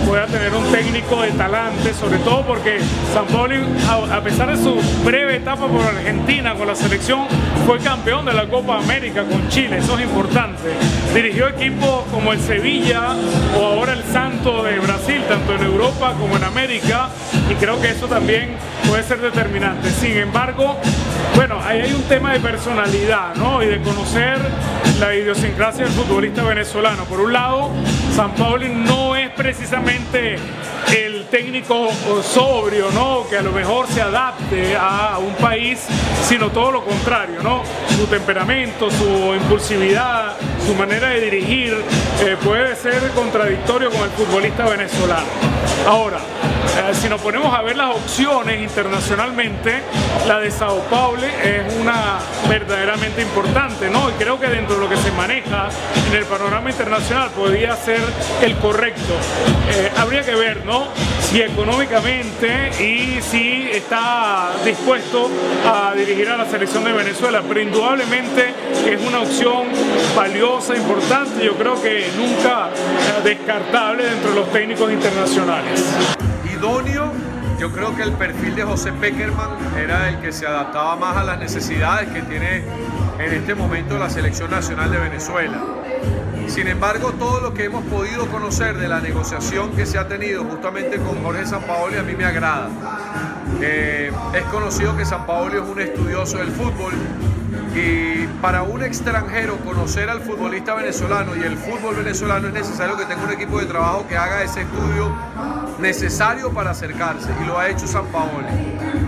pueda 0.06 0.26
tener 0.26 0.52
un 0.54 0.64
técnico 0.70 1.22
de 1.22 1.30
talante, 1.32 1.94
sobre 1.94 2.18
todo 2.18 2.42
porque 2.42 2.78
Sampaoli, 3.12 3.56
a 3.88 4.20
pesar 4.20 4.54
de 4.54 4.62
su 4.62 4.74
breve 5.04 5.36
etapa 5.36 5.66
por 5.66 5.82
Argentina 5.82 6.54
con 6.54 6.66
la 6.66 6.74
selección, 6.74 7.26
fue 7.66 7.78
campeón 7.78 8.26
de 8.26 8.34
la 8.34 8.46
Copa 8.46 8.78
América 8.78 9.24
con 9.24 9.48
Chile, 9.48 9.78
eso 9.78 9.98
es 9.98 10.04
importante. 10.04 10.74
Dirigió 11.14 11.48
equipos 11.48 12.04
como 12.12 12.32
el 12.32 12.40
Sevilla 12.40 13.14
o 13.58 13.64
ahora 13.64 13.94
el 13.94 14.04
Santo 14.04 14.62
de 14.62 14.78
Brasil, 14.80 15.22
tanto 15.28 15.54
en 15.54 15.62
Europa 15.62 16.14
como 16.20 16.36
en 16.36 16.44
América, 16.44 17.08
y 17.50 17.54
creo 17.54 17.80
que 17.80 17.90
eso 17.90 18.06
también 18.06 18.56
puede 18.86 19.02
ser 19.02 19.20
determinante. 19.20 19.90
Sin 19.90 20.16
embargo, 20.18 20.76
bueno, 21.34 21.58
ahí 21.62 21.80
hay 21.80 21.92
un 21.92 22.02
tema 22.02 22.32
de 22.32 22.40
personalidad, 22.40 23.34
¿no? 23.34 23.62
Y 23.62 23.66
de 23.66 23.80
conocer 23.82 24.38
la 25.00 25.14
idiosincrasia 25.14 25.84
del 25.84 25.92
futbolista 25.92 26.42
venezolano. 26.42 27.04
Por 27.04 27.20
un 27.20 27.32
lado, 27.32 27.70
San 28.14 28.32
Pauli 28.34 28.68
no 28.68 29.16
es 29.16 29.30
precisamente 29.30 30.36
el 30.96 31.24
técnico 31.26 31.90
sobrio, 32.22 32.90
¿no? 32.92 33.26
Que 33.28 33.38
a 33.38 33.42
lo 33.42 33.52
mejor 33.52 33.86
se 33.88 34.00
adapte 34.00 34.76
a 34.76 35.18
un 35.18 35.34
país, 35.34 35.84
sino 36.22 36.50
todo 36.50 36.70
lo 36.70 36.84
contrario, 36.84 37.42
¿no? 37.42 37.62
Su 37.96 38.06
temperamento, 38.06 38.90
su 38.90 39.34
impulsividad, 39.34 40.36
su 40.66 40.74
manera 40.74 41.08
de 41.08 41.20
dirigir 41.20 41.74
eh, 42.22 42.36
puede 42.42 42.74
ser 42.76 43.10
contradictorio 43.14 43.90
con 43.90 44.02
el 44.02 44.10
futbolista 44.10 44.64
venezolano. 44.64 45.26
Ahora, 45.86 46.18
eh, 46.18 46.94
si 46.94 47.08
nos 47.08 47.20
ponemos 47.20 47.54
a 47.54 47.62
ver 47.62 47.76
las 47.76 47.94
opciones 47.94 48.60
internacionalmente, 48.60 49.82
la 50.26 50.40
de 50.40 50.50
Sao 50.50 50.80
Paulo 50.90 51.22
es 51.22 51.74
una 51.80 52.18
verdaderamente 52.48 53.22
importante, 53.22 53.90
¿no? 53.90 54.08
Y 54.10 54.12
creo 54.14 54.40
que 54.40 54.48
dentro 54.48 54.76
de 54.76 54.80
lo 54.80 54.88
que 54.88 54.96
se 54.96 55.10
maneja 55.12 55.68
en 56.08 56.14
el 56.14 56.24
panorama 56.24 56.70
internacional 56.70 57.30
podría 57.30 57.76
ser 57.76 58.00
el 58.42 58.56
correcto. 58.56 59.14
Eh, 59.70 59.92
habría 59.96 60.24
que 60.24 60.34
ver, 60.34 60.64
¿no? 60.64 60.88
Si 61.20 61.42
económicamente 61.42 62.70
y 62.82 63.20
si 63.20 63.68
está 63.70 64.50
dispuesto 64.64 65.30
a 65.66 65.94
dirigir 65.94 66.28
a 66.28 66.36
la 66.36 66.46
selección 66.46 66.84
de 66.84 66.92
Venezuela, 66.92 67.42
pero 67.46 67.60
indudablemente 67.60 68.54
es 68.86 69.00
una 69.06 69.20
opción 69.20 69.66
valiosa, 70.16 70.53
importante, 70.54 71.44
yo 71.44 71.56
creo 71.56 71.80
que 71.82 72.06
nunca 72.16 72.70
descartable 73.24 74.04
dentro 74.04 74.30
de 74.30 74.36
los 74.36 74.52
técnicos 74.52 74.92
internacionales 74.92 75.82
idóneo, 76.54 77.12
yo 77.58 77.72
creo 77.72 77.94
que 77.96 78.02
el 78.02 78.12
perfil 78.12 78.54
de 78.54 78.62
José 78.62 78.92
Peckerman 78.92 79.50
era 79.76 80.08
el 80.08 80.20
que 80.20 80.32
se 80.32 80.46
adaptaba 80.46 80.96
más 80.96 81.16
a 81.16 81.24
las 81.24 81.38
necesidades 81.38 82.08
que 82.10 82.22
tiene 82.22 82.62
en 83.18 83.34
este 83.34 83.54
momento 83.54 83.98
la 83.98 84.08
selección 84.08 84.50
nacional 84.50 84.90
de 84.90 84.98
Venezuela. 84.98 85.60
Sin 86.46 86.68
embargo, 86.68 87.12
todo 87.18 87.40
lo 87.40 87.52
que 87.52 87.64
hemos 87.64 87.84
podido 87.84 88.26
conocer 88.28 88.78
de 88.78 88.88
la 88.88 89.00
negociación 89.00 89.72
que 89.72 89.86
se 89.86 89.98
ha 89.98 90.06
tenido 90.06 90.44
justamente 90.44 90.98
con 90.98 91.22
Jorge 91.22 91.46
Sampaoli 91.46 91.96
a 91.96 92.02
mí 92.02 92.14
me 92.14 92.24
agrada. 92.24 92.68
Eh, 93.60 94.12
es 94.32 94.42
conocido 94.44 94.96
que 94.96 95.04
Sampaoli 95.04 95.56
es 95.56 95.62
un 95.62 95.80
estudioso 95.80 96.38
del 96.38 96.50
fútbol 96.50 96.92
y 97.74 98.28
para 98.40 98.62
un 98.62 98.82
extranjero 98.84 99.56
conocer 99.58 100.08
al 100.08 100.20
futbolista 100.20 100.74
venezolano 100.74 101.34
y 101.34 101.42
el 101.42 101.56
fútbol 101.56 101.96
venezolano 101.96 102.48
es 102.48 102.54
necesario 102.54 102.96
que 102.96 103.04
tenga 103.04 103.24
un 103.24 103.32
equipo 103.32 103.58
de 103.58 103.66
trabajo 103.66 104.06
que 104.08 104.16
haga 104.16 104.42
ese 104.42 104.62
estudio 104.62 105.12
necesario 105.80 106.52
para 106.52 106.70
acercarse 106.70 107.30
y 107.42 107.46
lo 107.46 107.58
ha 107.58 107.68
hecho 107.68 107.86
San 107.86 108.06
Paoli. 108.06 108.46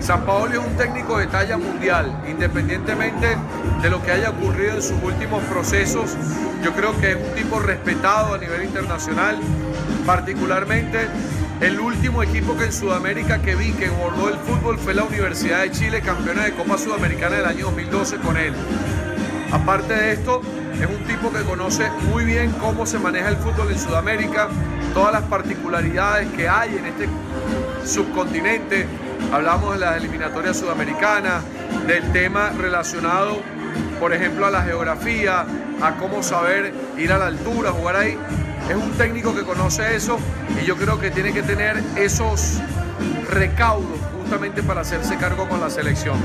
San 0.01 0.25
Paoli 0.25 0.53
es 0.53 0.59
un 0.59 0.75
técnico 0.75 1.17
de 1.17 1.27
talla 1.27 1.57
mundial, 1.57 2.23
independientemente 2.27 3.37
de 3.81 3.89
lo 3.89 4.03
que 4.03 4.11
haya 4.11 4.31
ocurrido 4.31 4.75
en 4.75 4.81
sus 4.81 5.01
últimos 5.01 5.41
procesos, 5.45 6.17
yo 6.63 6.73
creo 6.73 6.99
que 6.99 7.11
es 7.11 7.15
un 7.15 7.35
tipo 7.35 7.59
respetado 7.59 8.33
a 8.33 8.37
nivel 8.37 8.63
internacional, 8.63 9.37
particularmente 10.05 11.07
el 11.61 11.79
último 11.79 12.21
equipo 12.21 12.55
que 12.55 12.65
en 12.65 12.73
Sudamérica 12.73 13.41
que 13.41 13.55
vi 13.55 13.71
que 13.71 13.89
bordó 13.89 14.29
el 14.29 14.37
fútbol 14.37 14.77
fue 14.77 14.93
la 14.93 15.03
Universidad 15.03 15.61
de 15.61 15.71
Chile, 15.71 16.01
campeona 16.01 16.43
de 16.43 16.53
Copa 16.53 16.77
Sudamericana 16.77 17.37
del 17.37 17.45
año 17.45 17.65
2012 17.65 18.17
con 18.17 18.37
él. 18.37 18.53
Aparte 19.51 19.93
de 19.93 20.11
esto, 20.13 20.41
es 20.79 20.87
un 20.87 21.03
tipo 21.05 21.31
que 21.31 21.41
conoce 21.43 21.89
muy 22.11 22.25
bien 22.25 22.51
cómo 22.59 22.85
se 22.85 22.99
maneja 22.99 23.29
el 23.29 23.37
fútbol 23.37 23.71
en 23.71 23.79
Sudamérica, 23.79 24.49
todas 24.93 25.13
las 25.13 25.23
particularidades 25.23 26.27
que 26.33 26.47
hay 26.47 26.77
en 26.77 26.85
este 26.85 27.09
subcontinente. 27.83 28.85
Hablamos 29.31 29.73
de 29.73 29.79
las 29.79 29.97
eliminatorias 29.97 30.57
sudamericanas, 30.57 31.43
del 31.87 32.11
tema 32.11 32.51
relacionado, 32.51 33.41
por 33.99 34.13
ejemplo, 34.13 34.45
a 34.45 34.51
la 34.51 34.61
geografía, 34.61 35.45
a 35.81 35.95
cómo 35.95 36.21
saber 36.21 36.71
ir 36.97 37.11
a 37.11 37.17
la 37.17 37.27
altura, 37.27 37.71
jugar 37.71 37.95
ahí 37.95 38.17
es 38.69 38.75
un 38.75 38.91
técnico 38.91 39.33
que 39.33 39.43
conoce 39.43 39.95
eso 39.95 40.19
y 40.61 40.65
yo 40.65 40.75
creo 40.75 40.99
que 40.99 41.11
tiene 41.11 41.33
que 41.33 41.43
tener 41.43 41.81
esos 41.95 42.59
recaudos 43.29 43.99
justamente 44.19 44.63
para 44.63 44.81
hacerse 44.81 45.17
cargo 45.17 45.47
con 45.47 45.61
la 45.61 45.69
selección. 45.69 46.17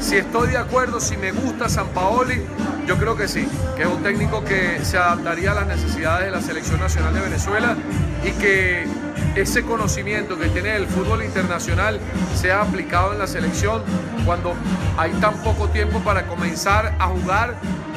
Si 0.00 0.16
estoy 0.16 0.50
de 0.50 0.58
acuerdo, 0.58 1.00
si 1.00 1.16
me 1.16 1.32
gusta 1.32 1.68
San 1.68 1.88
Paoli, 1.88 2.42
yo 2.86 2.96
creo 2.96 3.16
que 3.16 3.26
sí, 3.26 3.48
que 3.76 3.82
es 3.82 3.88
un 3.88 4.02
técnico 4.02 4.44
que 4.44 4.78
se 4.84 4.96
adaptaría 4.96 5.52
a 5.52 5.54
las 5.54 5.66
necesidades 5.66 6.26
de 6.26 6.30
la 6.30 6.40
selección 6.40 6.80
nacional 6.80 7.14
de 7.14 7.20
Venezuela 7.20 7.76
y 8.24 8.30
que 8.40 8.86
ese 9.34 9.62
conocimiento 9.62 10.38
que 10.38 10.48
tiene 10.48 10.76
el 10.76 10.86
fútbol 10.86 11.22
internacional 11.22 12.00
sea 12.34 12.62
aplicado 12.62 13.12
en 13.12 13.18
la 13.18 13.26
selección 13.26 13.82
cuando 14.24 14.54
hay 14.96 15.12
tan 15.12 15.34
poco 15.42 15.68
tiempo 15.68 16.00
para 16.00 16.26
comenzar 16.26 16.94
a 16.98 17.06
jugar 17.08 17.54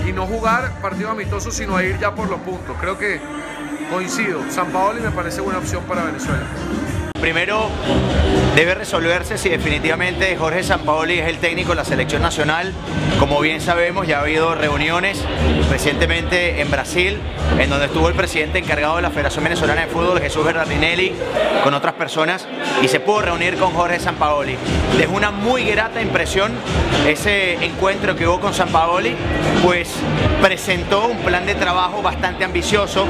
y 0.08 0.12
no 0.12 0.26
jugar 0.26 0.72
partido 0.82 1.12
amistoso, 1.12 1.52
sino 1.52 1.78
a 1.78 1.84
ir 1.84 1.98
ya 2.00 2.16
por 2.16 2.30
los 2.30 2.40
puntos. 2.42 2.76
Creo 2.80 2.98
que 2.98 3.20
coincido, 3.92 4.42
San 4.50 4.72
Paoli 4.72 5.02
me 5.02 5.12
parece 5.12 5.42
buena 5.42 5.60
opción 5.60 5.84
para 5.84 6.06
Venezuela. 6.06 6.46
Primero, 7.20 7.70
debe 8.56 8.74
resolverse 8.74 9.38
si 9.38 9.50
definitivamente 9.50 10.36
Jorge 10.38 10.64
Sampaoli 10.64 11.20
es 11.20 11.28
el 11.28 11.40
técnico 11.40 11.72
de 11.72 11.76
la 11.76 11.86
selección 11.86 12.22
nacional. 12.22 12.74
Como 13.22 13.40
bien 13.40 13.62
sabemos, 13.62 14.08
ya 14.08 14.18
ha 14.18 14.22
habido 14.22 14.56
reuniones 14.56 15.24
recientemente 15.70 16.60
en 16.60 16.72
Brasil, 16.72 17.20
en 17.60 17.70
donde 17.70 17.86
estuvo 17.86 18.08
el 18.08 18.16
presidente 18.16 18.58
encargado 18.58 18.96
de 18.96 19.04
la 19.04 19.12
Federación 19.12 19.44
Venezolana 19.44 19.82
de 19.82 19.88
Fútbol, 19.88 20.20
Jesús 20.20 20.44
Bernardinelli, 20.44 21.14
con 21.64 21.76
otras 21.76 21.94
personas, 21.94 22.48
y 22.82 22.88
se 22.88 23.00
pudo 23.00 23.22
reunir 23.22 23.58
con 23.58 23.74
Jorge 23.74 24.00
Sampaoli. 24.00 24.58
Dejó 24.98 25.14
una 25.16 25.30
muy 25.30 25.66
grata 25.66 26.02
impresión 26.02 26.52
ese 27.08 27.64
encuentro 27.64 28.16
que 28.16 28.28
hubo 28.28 28.40
con 28.40 28.56
Sampaoli, 28.56 29.16
pues 29.64 29.94
presentó 30.42 31.06
un 31.06 31.18
plan 31.20 31.46
de 31.46 31.54
trabajo 31.54 32.02
bastante 32.02 32.44
ambicioso, 32.44 33.06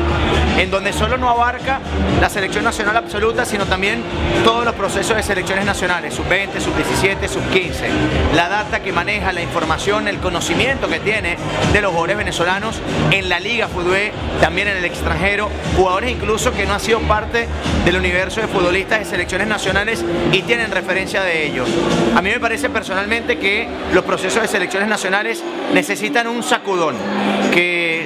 en 0.57 0.69
donde 0.69 0.91
solo 0.91 1.17
no 1.17 1.29
abarca 1.29 1.79
la 2.19 2.29
selección 2.29 2.65
nacional 2.65 2.97
absoluta, 2.97 3.45
sino 3.45 3.65
también 3.65 4.03
todos 4.43 4.65
los 4.65 4.75
procesos 4.75 5.15
de 5.15 5.23
selecciones 5.23 5.65
nacionales, 5.65 6.13
sub-20, 6.15 6.59
sub-17, 6.59 7.29
sub-15. 7.29 8.35
La 8.35 8.49
data 8.49 8.81
que 8.81 8.91
maneja, 8.91 9.31
la 9.31 9.41
información, 9.41 10.00
el 10.07 10.17
conocimiento 10.17 10.87
que 10.87 10.99
tiene 10.99 11.37
de 11.73 11.81
los 11.81 11.91
jugadores 11.91 12.17
venezolanos 12.17 12.75
en 13.11 13.29
la 13.29 13.39
Liga 13.39 13.67
Fútbol, 13.67 14.11
también 14.39 14.67
en 14.67 14.77
el 14.77 14.85
extranjero, 14.85 15.49
jugadores 15.75 16.11
incluso 16.11 16.53
que 16.53 16.65
no 16.65 16.73
han 16.73 16.79
sido 16.79 16.99
parte 17.01 17.47
del 17.85 17.95
universo 17.95 18.41
de 18.41 18.47
futbolistas 18.47 18.99
de 18.99 19.05
selecciones 19.05 19.47
nacionales 19.47 20.03
y 20.31 20.41
tienen 20.43 20.71
referencia 20.71 21.21
de 21.23 21.45
ellos. 21.45 21.69
A 22.15 22.21
mí 22.21 22.29
me 22.29 22.39
parece 22.39 22.69
personalmente 22.69 23.37
que 23.37 23.67
los 23.93 24.03
procesos 24.03 24.41
de 24.41 24.47
selecciones 24.47 24.87
nacionales 24.89 25.43
necesitan 25.73 26.27
un 26.27 26.43
sacudón, 26.43 26.95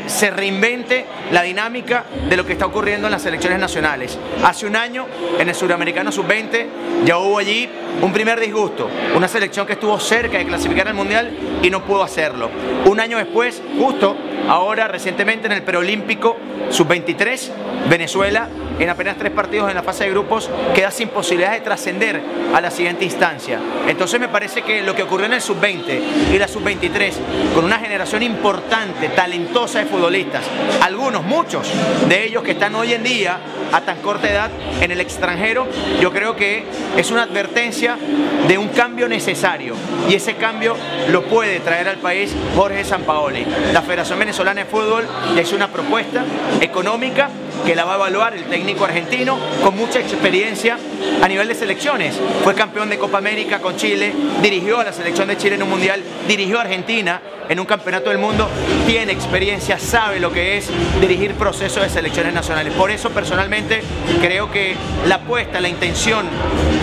se 0.07 0.31
reinvente 0.31 1.05
la 1.31 1.41
dinámica 1.43 2.05
de 2.29 2.37
lo 2.37 2.45
que 2.45 2.53
está 2.53 2.65
ocurriendo 2.65 3.07
en 3.07 3.11
las 3.11 3.21
selecciones 3.21 3.59
nacionales. 3.59 4.17
Hace 4.43 4.67
un 4.67 4.75
año, 4.75 5.05
en 5.39 5.49
el 5.49 5.55
Suramericano 5.55 6.11
Sub-20, 6.11 6.65
ya 7.05 7.17
hubo 7.17 7.37
allí 7.37 7.69
un 8.01 8.11
primer 8.11 8.39
disgusto, 8.39 8.89
una 9.15 9.27
selección 9.27 9.65
que 9.65 9.73
estuvo 9.73 9.99
cerca 9.99 10.37
de 10.37 10.45
clasificar 10.45 10.87
al 10.87 10.93
Mundial 10.93 11.31
y 11.61 11.69
no 11.69 11.83
pudo 11.83 12.03
hacerlo. 12.03 12.49
Un 12.85 12.99
año 12.99 13.17
después, 13.17 13.61
justo 13.79 14.15
ahora 14.47 14.87
recientemente 14.87 15.47
en 15.47 15.53
el 15.53 15.63
preolímpico 15.63 16.37
Sub-23, 16.69 17.51
Venezuela 17.89 18.49
en 18.79 18.89
apenas 18.89 19.17
tres 19.17 19.31
partidos 19.31 19.69
en 19.69 19.75
la 19.75 19.83
fase 19.83 20.03
de 20.03 20.11
grupos 20.11 20.49
queda 20.73 20.91
sin 20.91 21.09
posibilidad 21.09 21.53
de 21.53 21.61
trascender 21.61 22.21
a 22.53 22.59
la 22.59 22.71
siguiente 22.71 23.05
instancia. 23.05 23.59
Entonces 23.87 24.19
me 24.19 24.27
parece 24.27 24.63
que 24.63 24.81
lo 24.81 24.95
que 24.95 25.03
ocurrió 25.03 25.27
en 25.27 25.33
el 25.33 25.41
sub-20 25.41 26.33
y 26.33 26.37
la 26.37 26.47
sub-23, 26.47 27.13
con 27.53 27.65
una 27.65 27.79
generación 27.79 28.23
importante, 28.23 29.09
talentosa 29.09 29.79
de 29.79 29.85
futbolistas, 29.95 30.43
algunos, 30.81 31.23
muchos 31.23 31.71
de 32.09 32.25
ellos 32.25 32.43
que 32.43 32.51
están 32.51 32.75
hoy 32.75 32.93
en 32.93 33.03
día 33.03 33.39
a 33.71 33.81
tan 33.81 34.01
corta 34.01 34.29
edad 34.29 34.51
en 34.81 34.91
el 34.91 34.99
extranjero, 34.99 35.67
yo 36.01 36.11
creo 36.11 36.35
que 36.35 36.65
es 36.97 37.11
una 37.11 37.23
advertencia 37.23 37.97
de 38.45 38.57
un 38.57 38.67
cambio 38.69 39.07
necesario 39.07 39.73
y 40.09 40.15
ese 40.15 40.35
cambio 40.35 40.75
lo 41.09 41.23
puede 41.23 41.61
traer 41.61 41.87
al 41.87 41.97
país 41.97 42.35
Jorge 42.55 42.83
Sampaoli. 42.83 43.45
La 43.71 43.81
Federación 43.81 44.19
Venezolana 44.19 44.65
de 44.65 44.69
Fútbol 44.69 45.05
es 45.37 45.53
una 45.53 45.69
propuesta 45.69 46.25
económica 46.59 47.29
que 47.65 47.75
la 47.75 47.85
va 47.85 47.93
a 47.93 47.95
evaluar 47.95 48.35
el 48.35 48.43
técnico 48.45 48.85
argentino 48.85 49.37
con 49.63 49.75
mucha 49.75 49.99
experiencia 49.99 50.77
a 51.21 51.27
nivel 51.27 51.47
de 51.47 51.55
selecciones. 51.55 52.15
Fue 52.43 52.53
campeón 52.53 52.89
de 52.89 52.97
Copa 52.97 53.17
América 53.17 53.59
con 53.59 53.75
Chile, 53.75 54.13
dirigió 54.41 54.79
a 54.79 54.83
la 54.83 54.93
selección 54.93 55.27
de 55.27 55.37
Chile 55.37 55.55
en 55.55 55.63
un 55.63 55.69
mundial, 55.69 56.01
dirigió 56.27 56.59
a 56.59 56.61
Argentina 56.61 57.21
en 57.47 57.59
un 57.59 57.65
campeonato 57.65 58.09
del 58.09 58.17
mundo, 58.17 58.49
tiene 58.87 59.11
experiencia, 59.11 59.77
sabe 59.79 60.19
lo 60.19 60.31
que 60.31 60.57
es 60.57 60.69
dirigir 60.99 61.33
procesos 61.33 61.83
de 61.83 61.89
selecciones 61.89 62.33
nacionales. 62.33 62.73
Por 62.73 62.91
eso 62.91 63.09
personalmente 63.11 63.81
creo 64.21 64.51
que 64.51 64.75
la 65.07 65.15
apuesta, 65.15 65.59
la 65.59 65.69
intención 65.69 66.25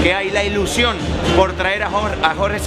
que 0.03 0.14
hay, 0.14 0.30
la 0.30 0.42
ilusión 0.42 0.96
por 1.36 1.53
traer 1.53 1.82
a 1.84 1.90
Jorge, 1.90 2.16
a 2.22 2.34
Jorge 2.34 2.59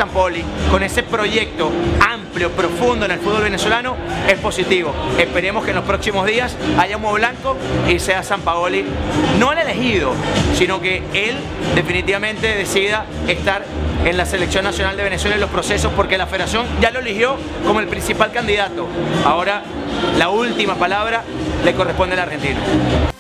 con 0.71 0.83
ese 0.83 1.03
proyecto 1.03 1.71
amplio, 1.99 2.51
profundo 2.51 3.05
en 3.05 3.11
el 3.11 3.19
fútbol 3.19 3.43
venezolano 3.43 3.95
es 4.27 4.39
positivo. 4.39 4.93
Esperemos 5.17 5.63
que 5.63 5.71
en 5.71 5.77
los 5.77 5.85
próximos 5.85 6.25
días 6.25 6.55
haya 6.77 6.97
humo 6.97 7.13
blanco 7.13 7.57
y 7.87 7.99
sea 7.99 8.23
San 8.23 8.41
Paoli 8.41 8.85
no 9.39 9.51
el 9.51 9.59
elegido, 9.59 10.13
sino 10.57 10.79
que 10.79 11.03
él 11.13 11.35
definitivamente 11.75 12.55
decida 12.55 13.05
estar 13.27 13.65
en 14.05 14.17
la 14.17 14.25
selección 14.25 14.63
nacional 14.63 14.95
de 14.95 15.03
Venezuela 15.03 15.35
en 15.35 15.41
los 15.41 15.49
procesos 15.49 15.91
porque 15.95 16.17
la 16.17 16.27
federación 16.27 16.65
ya 16.79 16.91
lo 16.91 16.99
eligió 16.99 17.35
como 17.65 17.79
el 17.79 17.87
principal 17.87 18.31
candidato. 18.31 18.87
Ahora 19.25 19.63
la 20.17 20.29
última 20.29 20.75
palabra 20.75 21.23
le 21.63 21.73
corresponde 21.73 22.13
al 22.13 22.21
argentino. 22.21 23.14